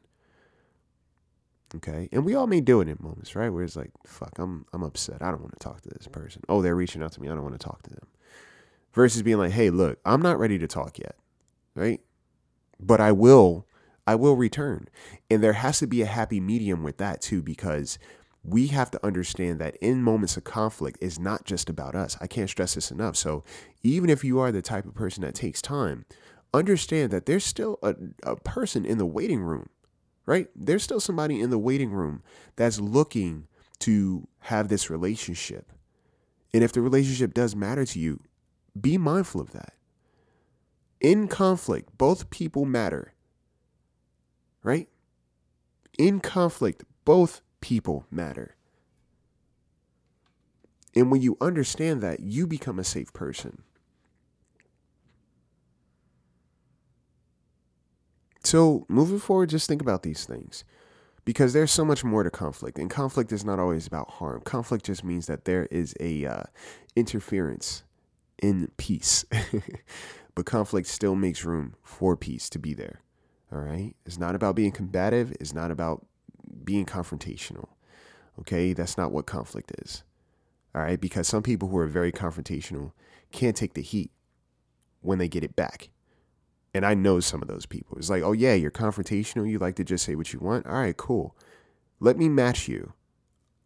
Okay. 1.77 2.09
And 2.13 2.25
we 2.25 2.35
all 2.35 2.47
may 2.47 2.61
do 2.61 2.81
it 2.81 2.89
in 2.89 2.97
moments, 3.01 3.37
right? 3.37 3.49
Where 3.49 3.63
it's 3.63 3.77
like, 3.77 3.93
fuck, 4.07 4.39
I'm 4.39 4.67
I'm 4.73 4.83
upset. 4.83 5.23
I 5.23 5.31
don't 5.31 5.41
want 5.41 5.53
to 5.53 5.65
talk 5.65 5.81
to 5.83 5.89
this 5.89 6.09
person. 6.09 6.43
Oh, 6.49 6.63
they're 6.63 6.75
reaching 6.77 7.03
out 7.03 7.13
to 7.13 7.21
me. 7.21 7.29
I 7.29 7.33
don't 7.33 7.45
want 7.45 7.59
to 7.59 7.65
talk 7.65 7.83
to 7.83 7.91
them. 7.91 8.07
Versus 8.93 9.23
being 9.23 9.39
like, 9.39 9.53
hey, 9.53 9.71
look, 9.71 10.01
I'm 10.05 10.21
not 10.21 10.39
ready 10.39 10.59
to 10.59 10.67
talk 10.67 10.99
yet. 10.99 11.17
Right? 11.77 12.01
But 12.81 13.01
I 13.01 13.13
will, 13.13 13.67
I 14.07 14.17
will 14.17 14.37
return. 14.37 14.89
And 15.31 15.43
there 15.43 15.53
has 15.53 15.79
to 15.79 15.87
be 15.87 16.03
a 16.03 16.07
happy 16.07 16.41
medium 16.41 16.83
with 16.83 16.99
that 16.99 17.21
too, 17.21 17.43
because 17.43 17.99
we 18.43 18.69
have 18.69 18.91
to 18.91 19.07
understand 19.07 19.59
that 19.61 19.77
in 19.77 20.03
moments 20.03 20.37
of 20.37 20.45
conflict 20.45 20.99
is 21.01 21.19
not 21.19 21.45
just 21.45 21.69
about 21.69 21.95
us. 21.95 22.17
I 22.21 22.27
can't 22.27 22.51
stress 22.51 22.75
this 22.75 22.91
enough. 22.91 23.17
So 23.17 23.45
even 23.83 24.11
if 24.11 24.25
you 24.25 24.41
are 24.41 24.51
the 24.51 24.63
type 24.63 24.87
of 24.87 24.95
person 24.95 25.23
that 25.23 25.35
takes 25.35 25.61
time, 25.61 26.07
understand 26.53 27.13
that 27.13 27.27
there's 27.27 27.45
still 27.45 27.79
a, 27.83 27.95
a 28.23 28.37
person 28.37 28.85
in 28.85 28.99
the 28.99 29.07
waiting 29.07 29.41
room 29.41 29.69
right? 30.27 30.49
There's 30.55 30.83
still 30.83 31.01
somebody 31.01 31.41
in 31.41 31.51
the 31.51 31.59
waiting 31.59 31.91
room 31.91 32.23
that's 32.57 32.81
looking 32.81 33.47
to 33.81 34.29
have 34.41 34.69
this 34.69 34.91
relationship. 34.91 35.73
And 36.53 36.63
if 36.63 36.73
the 36.73 36.81
relationship 36.81 37.35
does 37.35 37.57
matter 37.57 37.85
to 37.87 37.99
you, 37.99 38.21
be 38.79 38.99
mindful 38.99 39.41
of 39.41 39.53
that. 39.53 39.75
In 41.01 41.29
conflict, 41.29 41.97
both 41.97 42.31
people 42.31 42.65
matter, 42.65 43.15
right? 44.63 44.89
In 45.99 46.21
conflict, 46.21 46.85
both 47.05 47.41
people 47.61 48.07
matter. 48.11 48.57
And 50.95 51.11
when 51.11 51.23
you 51.23 51.37
understand 51.41 52.03
that, 52.03 52.21
you 52.21 52.47
become 52.47 52.79
a 52.79 52.85
safe 52.85 53.13
person. 53.13 53.63
So, 58.43 58.87
moving 58.89 59.19
forward, 59.19 59.51
just 59.51 59.69
think 59.69 59.83
about 59.83 60.03
these 60.03 60.25
things 60.25 60.65
because 61.25 61.53
there's 61.53 61.71
so 61.71 61.85
much 61.85 62.03
more 62.03 62.23
to 62.23 62.31
conflict, 62.31 62.79
and 62.79 62.91
conflict 62.91 63.33
is 63.33 63.45
not 63.45 63.59
always 63.59 63.87
about 63.87 64.11
harm. 64.11 64.41
Conflict 64.43 64.85
just 64.87 65.05
means 65.05 65.27
that 65.27 65.45
there 65.45 65.67
is 65.67 65.95
a 66.01 66.25
uh, 66.25 66.43
interference 66.97 67.85
in 68.43 68.71
peace, 68.79 69.25
but 70.35 70.47
conflict 70.47 70.89
still 70.89 71.15
makes 71.15 71.45
room 71.45 71.75
for 71.83 72.17
peace 72.17 72.49
to 72.51 72.59
be 72.59 72.73
there. 72.73 73.03
All 73.53 73.61
right, 73.61 73.95
it's 74.07 74.19
not 74.19 74.35
about 74.35 74.57
being 74.57 74.73
combative. 74.73 75.33
It's 75.41 75.53
not 75.53 75.71
about 75.71 76.07
being 76.65 76.87
confrontational. 76.87 77.69
Okay, 78.39 78.73
that's 78.73 78.97
not 78.97 79.13
what 79.13 79.27
conflict 79.27 79.73
is. 79.83 80.03
All 80.75 80.83
right, 80.83 81.01
because 81.01 81.29
some 81.29 81.43
people 81.43 81.69
who 81.69 81.77
are 81.79 81.87
very 81.87 82.13
confrontational 82.13 82.93
can't 83.33 83.57
take 83.57 83.75
the 83.75 83.83
heat 83.83 84.11
when 85.03 85.19
they 85.19 85.29
get 85.29 85.45
it 85.45 85.57
back 85.57 85.91
And 86.73 86.87
I 86.87 86.95
know 86.95 87.21
some 87.21 87.43
of 87.43 87.49
those 87.49 87.67
people. 87.67 87.99
It's 87.99 88.11
like, 88.11 88.23
oh, 88.23 88.33
yeah, 88.33 88.55
you're 88.55 88.71
confrontational. 88.71 89.49
You 89.51 89.59
like 89.59 89.77
to 89.77 89.85
just 89.85 90.05
say 90.05 90.15
what 90.15 90.33
you 90.33 90.39
want. 90.39 90.67
All 90.67 90.75
right, 90.75 90.97
cool. 90.97 91.37
Let 91.99 92.17
me 92.17 92.29
match 92.29 92.69
you. 92.69 92.93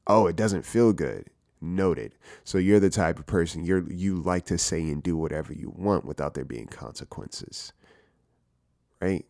Oh, 0.06 0.26
it 0.26 0.36
doesn't 0.36 0.64
feel 0.64 0.92
good. 0.92 1.28
Noted. 1.60 2.14
So 2.44 2.58
you're 2.58 2.80
the 2.80 2.90
type 2.90 3.18
of 3.18 3.26
person 3.26 3.64
you're 3.64 3.90
you 3.90 4.16
like 4.16 4.44
to 4.46 4.58
say 4.58 4.82
and 4.82 5.02
do 5.02 5.16
whatever 5.16 5.52
you 5.52 5.72
want 5.74 6.04
without 6.04 6.34
there 6.34 6.44
being 6.44 6.66
consequences. 6.66 7.72
Right? 9.00 9.24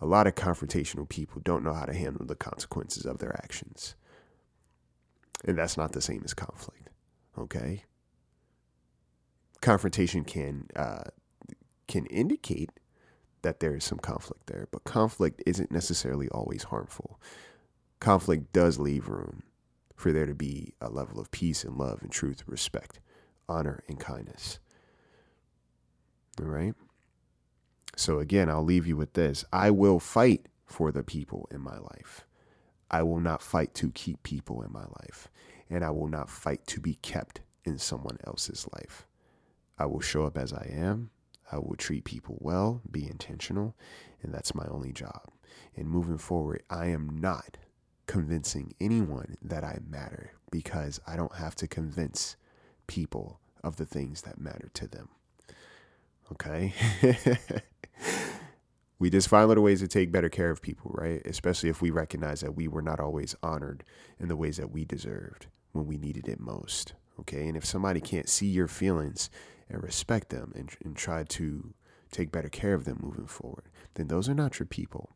A 0.00 0.06
lot 0.06 0.26
of 0.26 0.34
confrontational 0.34 1.08
people 1.08 1.40
don't 1.44 1.62
know 1.62 1.74
how 1.74 1.84
to 1.84 1.94
handle 1.94 2.24
the 2.24 2.34
consequences 2.34 3.04
of 3.04 3.18
their 3.18 3.36
actions. 3.42 3.94
And 5.44 5.58
that's 5.58 5.76
not 5.76 5.92
the 5.92 6.00
same 6.00 6.22
as 6.24 6.34
conflict. 6.34 6.88
Okay? 7.38 7.84
Confrontation 9.60 10.24
can 10.24 10.66
uh, 10.74 11.04
can 11.90 12.06
indicate 12.06 12.70
that 13.42 13.60
there 13.60 13.74
is 13.74 13.84
some 13.84 13.98
conflict 13.98 14.46
there, 14.46 14.68
but 14.70 14.84
conflict 14.84 15.42
isn't 15.44 15.72
necessarily 15.72 16.28
always 16.28 16.64
harmful. 16.64 17.20
Conflict 17.98 18.52
does 18.52 18.78
leave 18.78 19.08
room 19.08 19.42
for 19.96 20.12
there 20.12 20.26
to 20.26 20.34
be 20.34 20.72
a 20.80 20.88
level 20.88 21.20
of 21.20 21.30
peace 21.30 21.64
and 21.64 21.76
love 21.76 22.00
and 22.00 22.10
truth, 22.10 22.44
respect, 22.46 23.00
honor, 23.48 23.82
and 23.88 23.98
kindness. 23.98 24.60
All 26.40 26.46
right? 26.46 26.74
So, 27.96 28.20
again, 28.20 28.48
I'll 28.48 28.64
leave 28.64 28.86
you 28.86 28.96
with 28.96 29.14
this 29.14 29.44
I 29.52 29.70
will 29.70 29.98
fight 29.98 30.46
for 30.64 30.92
the 30.92 31.02
people 31.02 31.48
in 31.50 31.60
my 31.60 31.76
life. 31.76 32.24
I 32.90 33.02
will 33.02 33.20
not 33.20 33.42
fight 33.42 33.74
to 33.74 33.90
keep 33.90 34.22
people 34.22 34.62
in 34.62 34.72
my 34.72 34.84
life. 35.00 35.28
And 35.68 35.84
I 35.84 35.90
will 35.90 36.08
not 36.08 36.30
fight 36.30 36.66
to 36.68 36.80
be 36.80 36.94
kept 36.94 37.40
in 37.64 37.78
someone 37.78 38.18
else's 38.24 38.66
life. 38.72 39.06
I 39.78 39.86
will 39.86 40.00
show 40.00 40.24
up 40.24 40.36
as 40.38 40.52
I 40.52 40.68
am. 40.72 41.10
I 41.50 41.58
will 41.58 41.76
treat 41.76 42.04
people 42.04 42.36
well, 42.40 42.80
be 42.90 43.08
intentional, 43.08 43.74
and 44.22 44.32
that's 44.32 44.54
my 44.54 44.66
only 44.70 44.92
job. 44.92 45.30
And 45.76 45.88
moving 45.88 46.18
forward, 46.18 46.62
I 46.70 46.86
am 46.86 47.20
not 47.20 47.56
convincing 48.06 48.74
anyone 48.80 49.36
that 49.42 49.64
I 49.64 49.78
matter 49.88 50.32
because 50.50 51.00
I 51.06 51.16
don't 51.16 51.36
have 51.36 51.54
to 51.56 51.68
convince 51.68 52.36
people 52.86 53.40
of 53.62 53.76
the 53.76 53.86
things 53.86 54.22
that 54.22 54.40
matter 54.40 54.70
to 54.74 54.88
them. 54.88 55.08
Okay? 56.32 56.74
we 58.98 59.10
just 59.10 59.28
find 59.28 59.48
little 59.48 59.64
ways 59.64 59.80
to 59.80 59.88
take 59.88 60.12
better 60.12 60.28
care 60.28 60.50
of 60.50 60.62
people, 60.62 60.90
right? 60.94 61.22
Especially 61.24 61.68
if 61.68 61.80
we 61.80 61.90
recognize 61.90 62.40
that 62.40 62.56
we 62.56 62.68
were 62.68 62.82
not 62.82 63.00
always 63.00 63.34
honored 63.42 63.84
in 64.18 64.28
the 64.28 64.36
ways 64.36 64.56
that 64.56 64.70
we 64.70 64.84
deserved 64.84 65.46
when 65.72 65.86
we 65.86 65.96
needed 65.96 66.28
it 66.28 66.40
most. 66.40 66.94
Okay? 67.20 67.48
And 67.48 67.56
if 67.56 67.64
somebody 67.64 68.00
can't 68.00 68.28
see 68.28 68.46
your 68.46 68.68
feelings 68.68 69.30
and 69.70 69.82
respect 69.82 70.30
them 70.30 70.52
and, 70.54 70.70
and 70.84 70.96
try 70.96 71.24
to 71.24 71.72
take 72.10 72.32
better 72.32 72.48
care 72.48 72.74
of 72.74 72.84
them 72.84 72.98
moving 73.00 73.26
forward, 73.26 73.70
then 73.94 74.08
those 74.08 74.28
are 74.28 74.34
not 74.34 74.58
your 74.58 74.66
people 74.66 75.14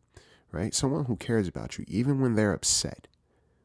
right? 0.54 0.72
Someone 0.72 1.06
who 1.06 1.16
cares 1.16 1.48
about 1.48 1.78
you, 1.78 1.84
even 1.88 2.20
when 2.20 2.36
they're 2.36 2.52
upset, 2.52 3.08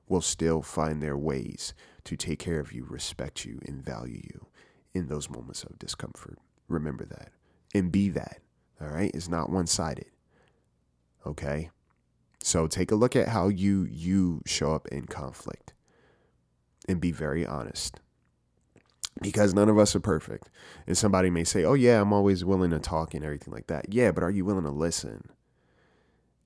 will 0.07 0.21
still 0.21 0.63
find 0.63 1.01
their 1.01 1.15
ways 1.15 1.75
to 2.03 2.17
take 2.17 2.39
care 2.39 2.59
of 2.59 2.73
you, 2.73 2.83
respect 2.89 3.45
you, 3.45 3.59
and 3.63 3.85
value 3.85 4.21
you 4.23 4.47
in 4.95 5.07
those 5.07 5.29
moments 5.29 5.63
of 5.63 5.77
discomfort. 5.77 6.39
Remember 6.67 7.05
that 7.05 7.29
and 7.75 7.91
be 7.91 8.09
that. 8.09 8.39
All 8.81 8.87
right. 8.87 9.11
It's 9.13 9.29
not 9.29 9.51
one 9.51 9.67
sided. 9.67 10.09
Okay. 11.27 11.69
So 12.41 12.65
take 12.65 12.91
a 12.91 12.95
look 12.95 13.15
at 13.15 13.27
how 13.27 13.49
you 13.49 13.83
you 13.83 14.41
show 14.47 14.73
up 14.73 14.87
in 14.87 15.05
conflict 15.05 15.73
and 16.87 16.99
be 16.99 17.11
very 17.11 17.45
honest. 17.45 17.99
Because 19.21 19.53
none 19.53 19.69
of 19.69 19.77
us 19.77 19.95
are 19.95 19.99
perfect. 19.99 20.49
And 20.87 20.97
somebody 20.97 21.29
may 21.29 21.43
say, 21.43 21.63
Oh 21.63 21.73
yeah, 21.73 22.01
I'm 22.01 22.13
always 22.13 22.45
willing 22.45 22.71
to 22.71 22.79
talk 22.79 23.13
and 23.13 23.23
everything 23.23 23.53
like 23.53 23.67
that. 23.67 23.93
Yeah, 23.93 24.11
but 24.11 24.23
are 24.23 24.31
you 24.31 24.45
willing 24.45 24.63
to 24.63 24.71
listen? 24.71 25.29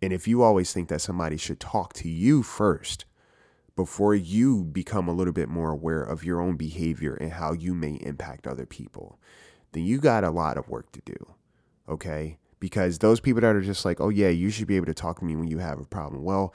And 0.01 0.11
if 0.11 0.27
you 0.27 0.41
always 0.43 0.73
think 0.73 0.89
that 0.89 1.01
somebody 1.01 1.37
should 1.37 1.59
talk 1.59 1.93
to 1.93 2.09
you 2.09 2.43
first 2.43 3.05
before 3.75 4.13
you 4.13 4.63
become 4.63 5.07
a 5.07 5.13
little 5.13 5.33
bit 5.33 5.49
more 5.49 5.71
aware 5.71 6.03
of 6.03 6.23
your 6.23 6.41
own 6.41 6.57
behavior 6.57 7.15
and 7.15 7.31
how 7.31 7.53
you 7.53 7.73
may 7.73 7.93
impact 8.01 8.45
other 8.45 8.65
people, 8.65 9.19
then 9.71 9.85
you 9.85 9.99
got 9.99 10.23
a 10.23 10.29
lot 10.29 10.57
of 10.57 10.67
work 10.67 10.91
to 10.91 11.01
do. 11.05 11.33
Okay? 11.87 12.37
Because 12.59 12.99
those 12.99 13.19
people 13.19 13.41
that 13.41 13.55
are 13.55 13.61
just 13.61 13.85
like, 13.85 13.99
oh, 13.99 14.09
yeah, 14.09 14.29
you 14.29 14.49
should 14.49 14.67
be 14.67 14.75
able 14.75 14.85
to 14.87 14.93
talk 14.93 15.19
to 15.19 15.25
me 15.25 15.35
when 15.35 15.47
you 15.47 15.57
have 15.59 15.79
a 15.79 15.85
problem. 15.85 16.23
Well, 16.23 16.53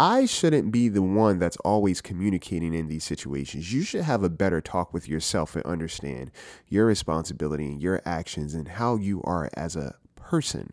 I 0.00 0.26
shouldn't 0.26 0.70
be 0.70 0.88
the 0.88 1.02
one 1.02 1.40
that's 1.40 1.56
always 1.58 2.00
communicating 2.00 2.72
in 2.72 2.86
these 2.86 3.02
situations. 3.02 3.72
You 3.72 3.82
should 3.82 4.02
have 4.02 4.22
a 4.22 4.30
better 4.30 4.60
talk 4.60 4.94
with 4.94 5.08
yourself 5.08 5.56
and 5.56 5.64
understand 5.64 6.30
your 6.68 6.86
responsibility 6.86 7.66
and 7.66 7.82
your 7.82 8.00
actions 8.04 8.54
and 8.54 8.68
how 8.68 8.94
you 8.96 9.20
are 9.24 9.50
as 9.54 9.74
a 9.74 9.96
person 10.14 10.72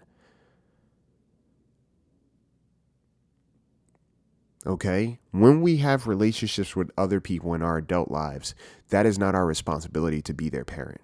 Okay. 4.66 5.20
When 5.32 5.62
we 5.62 5.78
have 5.78 6.08
relationships 6.08 6.76
with 6.76 6.90
other 6.98 7.22
people 7.22 7.54
in 7.54 7.62
our 7.62 7.78
adult 7.78 8.10
lives, 8.10 8.56
that 8.90 9.06
is 9.06 9.20
not 9.20 9.36
our 9.36 9.46
responsibility 9.46 10.22
to 10.24 10.34
be 10.34 10.50
their 10.50 10.66
parent. 10.66 11.02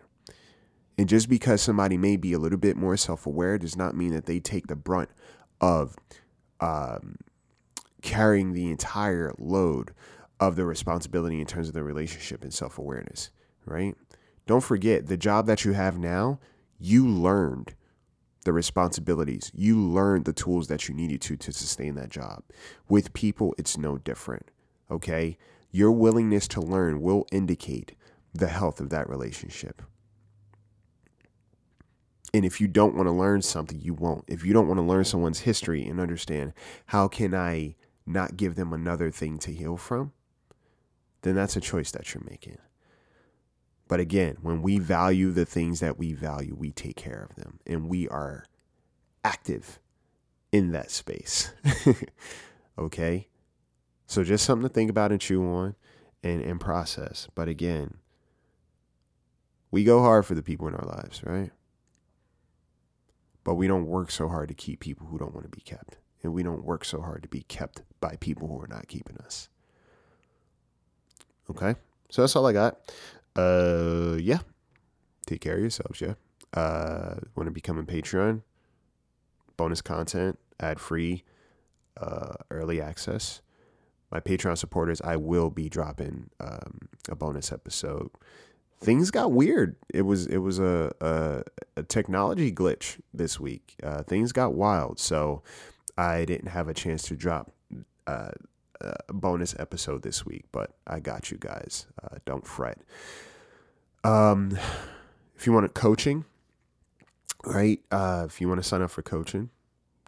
And 0.98 1.08
just 1.08 1.30
because 1.30 1.62
somebody 1.62 1.98
may 1.98 2.18
be 2.18 2.34
a 2.34 2.40
little 2.40 2.58
bit 2.58 2.76
more 2.76 2.98
self 2.98 3.26
aware 3.26 3.58
does 3.58 3.78
not 3.78 3.96
mean 3.96 4.14
that 4.14 4.26
they 4.26 4.40
take 4.40 4.68
the 4.68 4.76
brunt 4.76 5.10
of 5.60 5.96
um, 6.60 7.18
carrying 8.02 8.54
the 8.54 8.70
entire 8.70 9.34
load 9.38 9.94
of 10.40 10.56
the 10.56 10.66
responsibility 10.66 11.40
in 11.40 11.46
terms 11.46 11.68
of 11.68 11.74
the 11.74 11.84
relationship 11.84 12.44
and 12.44 12.54
self 12.54 12.78
awareness, 12.78 13.30
right? 13.66 13.96
Don't 14.48 14.64
forget 14.64 15.08
the 15.08 15.18
job 15.18 15.46
that 15.48 15.64
you 15.64 15.74
have 15.74 15.98
now, 15.98 16.40
you 16.80 17.08
learned 17.08 17.76
the 18.44 18.54
responsibilities. 18.54 19.52
You 19.54 19.80
learned 19.80 20.26
the 20.26 20.34
tools 20.34 20.68
that 20.68 20.88
you 20.88 20.96
needed 20.96 21.22
to 21.22 21.38
to 21.38 21.54
sustain 21.54 21.96
that 21.96 22.10
job. 22.10 22.44
With 22.90 23.14
people, 23.14 23.54
it's 23.58 23.78
no 23.78 23.98
different. 23.98 24.50
Okay? 24.90 25.38
Your 25.72 25.92
willingness 25.92 26.48
to 26.50 26.62
learn 26.62 27.02
will 27.02 27.28
indicate 27.32 27.96
the 28.34 28.48
health 28.48 28.80
of 28.80 28.90
that 28.90 29.10
relationship. 29.10 29.82
And 32.34 32.46
if 32.46 32.62
you 32.62 32.68
don't 32.68 32.96
want 32.96 33.08
to 33.08 33.14
learn 33.14 33.42
something, 33.42 33.80
you 33.80 33.94
won't. 33.94 34.24
If 34.28 34.46
you 34.46 34.54
don't 34.54 34.68
want 34.68 34.80
to 34.80 34.86
learn 34.86 35.04
someone's 35.04 35.40
history 35.40 35.86
and 35.86 36.00
understand 36.00 36.54
how 36.88 37.08
can 37.08 37.36
I 37.36 37.76
not 38.06 38.38
give 38.38 38.56
them 38.56 38.74
another 38.74 39.12
thing 39.12 39.38
to 39.40 39.52
heal 39.52 39.78
from, 39.78 40.14
then 41.22 41.36
that's 41.36 41.56
a 41.56 41.62
choice 41.62 41.92
that 41.92 42.14
you're 42.14 42.24
making. 42.30 42.58
But 43.88 44.00
again, 44.00 44.38
when 44.42 44.62
we 44.62 44.80
value 44.80 45.32
the 45.32 45.46
things 45.46 45.82
that 45.82 45.98
we 45.98 46.14
value, 46.14 46.56
we 46.58 46.72
take 46.72 46.96
care 46.96 47.28
of 47.30 47.36
them 47.36 47.60
and 47.66 47.90
we 47.90 48.08
are 48.08 48.46
active 49.24 49.80
in 50.52 50.72
that 50.72 50.92
space. 50.92 51.52
okay? 52.78 53.28
So 54.08 54.24
just 54.24 54.46
something 54.46 54.68
to 54.68 54.74
think 54.74 54.90
about 54.90 55.12
and 55.12 55.22
chew 55.22 55.44
on 55.46 55.76
and, 56.24 56.42
and 56.42 56.60
process. 56.60 57.28
But 57.36 57.48
again, 57.48 57.96
we 59.72 59.84
go 59.84 60.02
hard 60.02 60.26
for 60.26 60.36
the 60.36 60.44
people 60.44 60.68
in 60.68 60.76
our 60.76 60.86
lives, 60.86 61.22
right? 61.24 61.52
But 63.44 63.56
we 63.56 63.68
don't 63.68 63.88
work 63.88 64.12
so 64.12 64.28
hard 64.28 64.50
to 64.50 64.54
keep 64.54 64.80
people 64.80 65.08
who 65.08 65.18
don't 65.18 65.34
want 65.34 65.46
to 65.46 65.58
be 65.58 65.62
kept. 65.62 65.98
And 66.24 66.34
we 66.34 66.44
don't 66.44 66.64
work 66.64 66.86
so 66.86 67.02
hard 67.02 67.24
to 67.24 67.30
be 67.30 67.44
kept 67.44 67.82
by 68.00 68.16
people 68.20 68.48
who 68.48 68.62
are 68.62 68.68
not 68.68 68.88
keeping 68.88 69.18
us. 69.18 69.50
Okay? 71.50 71.76
So 72.10 72.22
that's 72.22 72.36
all 72.36 72.46
I 72.46 72.54
got. 72.54 72.80
Uh, 73.36 74.18
yeah. 74.20 74.40
Take 75.26 75.42
care 75.42 75.56
of 75.56 75.62
yourselves. 75.62 76.02
Yeah. 76.02 76.14
Uh, 76.54 77.16
want 77.36 77.48
to 77.48 77.52
become 77.52 77.78
a 77.78 77.84
Patreon? 77.84 78.42
Bonus 79.58 79.82
content, 79.82 80.38
ad 80.60 80.80
free, 80.80 81.24
uh, 82.00 82.34
early 82.50 82.82
access. 82.82 83.42
My 84.12 84.20
Patreon 84.20 84.58
supporters, 84.58 85.02
I 85.02 85.16
will 85.16 85.50
be 85.50 85.70
dropping 85.70 86.30
um, 86.40 86.90
a 87.08 87.16
bonus 87.16 87.52
episode. 87.52 88.10
Things 88.80 89.12
got 89.12 89.32
weird. 89.32 89.76
It 89.94 90.02
was 90.02 90.26
it 90.26 90.40
was 90.40 90.60
a 90.60 90.92
a, 91.00 91.44
a 91.78 91.84
technology 91.84 92.52
glitch 92.52 93.00
this 93.14 93.40
week. 93.40 93.76
Uh, 93.84 94.02
things 94.04 94.32
got 94.32 94.54
wild, 94.54 95.00
so 95.00 95.44
I 95.98 96.26
didn't 96.26 96.50
have 96.50 96.68
a 96.68 96.74
chance 96.74 97.04
to 97.04 97.16
drop 97.16 97.52
uh, 98.08 98.32
a 98.80 99.14
bonus 99.14 99.56
episode 99.60 100.02
this 100.02 100.26
week, 100.26 100.46
but 100.52 100.72
I 100.88 101.00
got 101.00 101.32
you 101.32 101.38
guys. 101.40 101.88
Uh, 102.02 102.18
don't 102.26 102.46
fret. 102.46 102.80
Um, 104.04 104.58
if 105.36 105.46
you 105.46 105.54
want 105.54 105.74
coaching, 105.74 106.26
right? 107.46 107.80
Uh, 107.92 108.24
if 108.28 108.42
you 108.42 108.48
want 108.48 108.62
to 108.62 108.68
sign 108.68 108.82
up 108.82 108.92
for 108.92 109.02
coaching, 109.02 109.50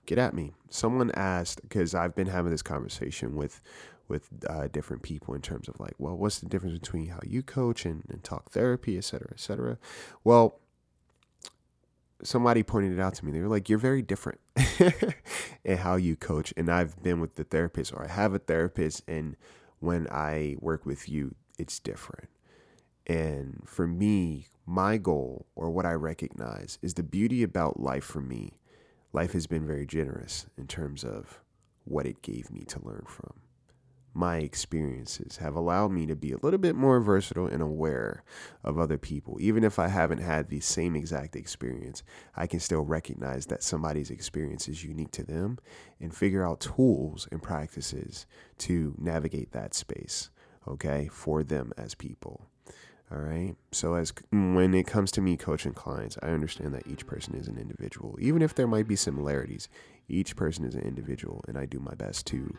get 0.06 0.18
at 0.18 0.34
me. 0.34 0.54
Someone 0.70 1.12
asked 1.12 1.62
because 1.62 1.94
I've 1.94 2.16
been 2.16 2.28
having 2.28 2.52
this 2.52 2.64
conversation 2.64 3.36
with 3.36 3.62
with 4.08 4.30
uh, 4.50 4.68
different 4.68 5.02
people 5.02 5.34
in 5.34 5.42
terms 5.42 5.68
of 5.70 5.80
like, 5.80 5.94
well, 5.98 6.16
what's 6.16 6.40
the 6.40 6.46
difference 6.48 6.78
between 6.78 7.08
how 7.08 7.20
you 7.24 7.42
coach 7.42 7.86
and, 7.86 8.04
and 8.10 8.24
talk 8.24 8.52
therapy, 8.52 8.98
et 8.98 9.04
cetera, 9.04 9.30
et 9.32 9.40
cetera. 9.40 9.78
Well, 10.24 10.60
somebody 12.24 12.64
pointed 12.64 12.94
it 12.94 13.00
out 13.00 13.16
to 13.16 13.26
me. 13.26 13.32
They 13.32 13.40
were 13.40 13.48
like, 13.48 13.70
you're 13.70 13.78
very 13.78 14.02
different 14.02 14.40
in 15.64 15.78
how 15.78 15.96
you 15.96 16.16
coach. 16.16 16.54
And 16.58 16.70
I've 16.70 17.02
been 17.04 17.20
with 17.20 17.36
the 17.36 17.44
therapist 17.44 17.94
or 17.94 18.04
I 18.04 18.08
have 18.08 18.34
a 18.34 18.40
therapist. 18.40 19.04
And 19.08 19.36
when 19.80 20.08
I 20.10 20.56
work 20.60 20.86
with 20.86 21.10
you, 21.10 21.36
it's 21.58 21.80
different. 21.80 22.30
And 23.06 23.64
for 23.66 23.86
me, 23.86 24.48
my 24.66 24.98
goal 24.98 25.46
or 25.56 25.70
what 25.70 25.86
I 25.86 25.94
recognize 25.94 26.80
is 26.82 26.94
the 26.94 27.04
beauty 27.04 27.44
about 27.44 27.80
life 27.80 28.06
for 28.06 28.22
me. 28.22 28.60
Life 29.12 29.34
has 29.34 29.46
been 29.46 29.68
very 29.68 29.86
generous 29.86 30.48
in 30.58 30.68
terms 30.68 31.04
of 31.04 31.42
what 31.84 32.06
it 32.06 32.22
gave 32.22 32.50
me 32.50 32.62
to 32.62 32.84
learn 32.84 33.04
from 33.08 33.34
my 34.14 34.38
experiences 34.38 35.38
have 35.38 35.56
allowed 35.56 35.92
me 35.92 36.06
to 36.06 36.16
be 36.16 36.32
a 36.32 36.38
little 36.38 36.60
bit 36.60 36.76
more 36.76 37.00
versatile 37.00 37.48
and 37.48 37.62
aware 37.62 38.24
of 38.64 38.78
other 38.78 38.98
people. 38.98 39.38
Even 39.40 39.64
if 39.64 39.80
I 39.80 39.88
haven't 39.88 40.20
had 40.20 40.50
the 40.50 40.60
same 40.60 40.96
exact 40.96 41.36
experience, 41.36 42.04
I 42.36 42.48
can 42.48 42.60
still 42.60 42.82
recognize 42.82 43.48
that 43.48 43.64
somebody's 43.64 44.12
experience 44.12 44.68
is 44.68 44.84
unique 44.84 45.12
to 45.12 45.24
them 45.24 45.58
and 46.00 46.16
figure 46.16 46.48
out 46.48 46.60
tools 46.60 47.28
and 47.32 47.42
practices 47.42 48.26
to 48.60 48.94
navigate 48.98 49.52
that 49.52 49.74
space, 49.74 50.30
okay, 50.68 51.10
for 51.12 51.44
them 51.44 51.74
as 51.78 51.96
people. 51.96 52.48
All 53.12 53.20
right. 53.20 53.56
So 53.72 53.94
as 53.94 54.12
when 54.32 54.74
it 54.74 54.88
comes 54.88 55.12
to 55.12 55.22
me 55.22 55.38
coaching 55.38 55.74
clients, 55.74 56.18
I 56.24 56.28
understand 56.28 56.74
that 56.74 56.88
each 56.88 57.06
person 57.06 57.36
is 57.36 57.48
an 57.48 57.60
individual. 57.60 58.18
Even 58.20 58.42
if 58.42 58.56
there 58.56 58.66
might 58.66 58.88
be 58.88 58.96
similarities, 58.96 59.70
each 60.08 60.36
person 60.36 60.66
is 60.66 60.74
an 60.74 60.82
individual 60.82 61.44
and 61.48 61.58
I 61.58 61.66
do 61.66 61.80
my 61.80 61.94
best 61.94 62.26
to 62.28 62.58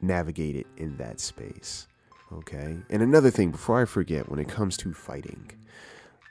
navigate 0.00 0.56
it 0.56 0.66
in 0.76 0.96
that 0.98 1.20
space. 1.20 1.86
Okay. 2.32 2.76
And 2.90 3.02
another 3.02 3.30
thing, 3.30 3.50
before 3.50 3.80
I 3.80 3.84
forget, 3.84 4.28
when 4.28 4.38
it 4.38 4.48
comes 4.48 4.76
to 4.78 4.92
fighting, 4.92 5.50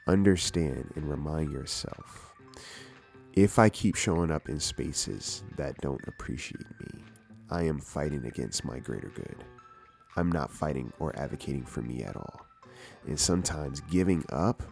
understand 0.07 0.91
and 0.95 1.09
remind 1.09 1.51
yourself 1.51 2.33
if 3.33 3.59
I 3.59 3.69
keep 3.69 3.95
showing 3.95 4.31
up 4.31 4.49
in 4.49 4.59
spaces 4.59 5.43
that 5.55 5.77
don't 5.81 6.05
appreciate 6.07 6.65
me, 6.81 7.03
I 7.49 7.63
am 7.63 7.79
fighting 7.79 8.25
against 8.25 8.65
my 8.65 8.79
greater 8.79 9.09
good. 9.09 9.43
I'm 10.15 10.31
not 10.31 10.51
fighting 10.51 10.91
or 10.99 11.17
advocating 11.17 11.65
for 11.65 11.81
me 11.81 12.03
at 12.03 12.15
all. 12.15 12.45
And 13.07 13.19
sometimes 13.19 13.81
giving 13.81 14.25
up 14.31 14.63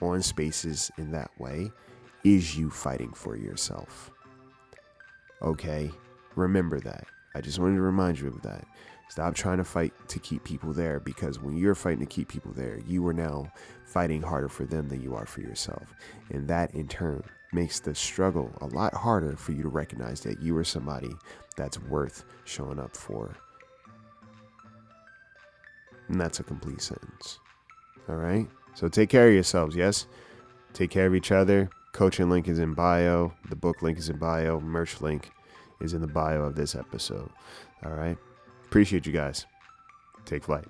on 0.00 0.22
spaces 0.22 0.90
in 0.98 1.12
that 1.12 1.30
way 1.38 1.70
is 2.24 2.56
you 2.56 2.70
fighting 2.70 3.12
for 3.12 3.36
yourself. 3.36 4.10
Okay? 5.42 5.90
Remember 6.34 6.80
that. 6.80 7.06
I 7.38 7.40
just 7.40 7.60
wanted 7.60 7.76
to 7.76 7.82
remind 7.82 8.18
you 8.18 8.26
of 8.26 8.42
that. 8.42 8.66
Stop 9.08 9.32
trying 9.32 9.58
to 9.58 9.64
fight 9.64 9.92
to 10.08 10.18
keep 10.18 10.42
people 10.42 10.72
there 10.72 10.98
because 10.98 11.38
when 11.40 11.56
you're 11.56 11.76
fighting 11.76 12.00
to 12.00 12.06
keep 12.06 12.26
people 12.26 12.50
there, 12.52 12.80
you 12.84 13.06
are 13.06 13.12
now 13.12 13.50
fighting 13.86 14.20
harder 14.20 14.48
for 14.48 14.64
them 14.64 14.88
than 14.88 15.00
you 15.00 15.14
are 15.14 15.24
for 15.24 15.40
yourself. 15.40 15.84
And 16.30 16.48
that 16.48 16.74
in 16.74 16.88
turn 16.88 17.22
makes 17.52 17.78
the 17.78 17.94
struggle 17.94 18.52
a 18.60 18.66
lot 18.66 18.92
harder 18.92 19.36
for 19.36 19.52
you 19.52 19.62
to 19.62 19.68
recognize 19.68 20.20
that 20.22 20.42
you 20.42 20.56
are 20.56 20.64
somebody 20.64 21.10
that's 21.56 21.80
worth 21.82 22.24
showing 22.44 22.80
up 22.80 22.96
for. 22.96 23.36
And 26.08 26.20
that's 26.20 26.40
a 26.40 26.44
complete 26.44 26.82
sentence. 26.82 27.38
All 28.08 28.16
right? 28.16 28.48
So 28.74 28.88
take 28.88 29.10
care 29.10 29.28
of 29.28 29.34
yourselves, 29.34 29.76
yes? 29.76 30.06
Take 30.72 30.90
care 30.90 31.06
of 31.06 31.14
each 31.14 31.30
other. 31.30 31.70
Coaching 31.92 32.30
link 32.30 32.48
is 32.48 32.58
in 32.58 32.74
bio. 32.74 33.32
The 33.48 33.56
book 33.56 33.80
link 33.80 33.96
is 33.96 34.08
in 34.08 34.18
bio. 34.18 34.58
Merch 34.58 35.00
link 35.00 35.30
is 35.80 35.94
in 35.94 36.00
the 36.00 36.06
bio 36.06 36.42
of 36.42 36.54
this 36.54 36.74
episode. 36.74 37.30
All 37.84 37.92
right. 37.92 38.16
Appreciate 38.64 39.06
you 39.06 39.12
guys. 39.12 39.46
Take 40.24 40.44
flight. 40.44 40.66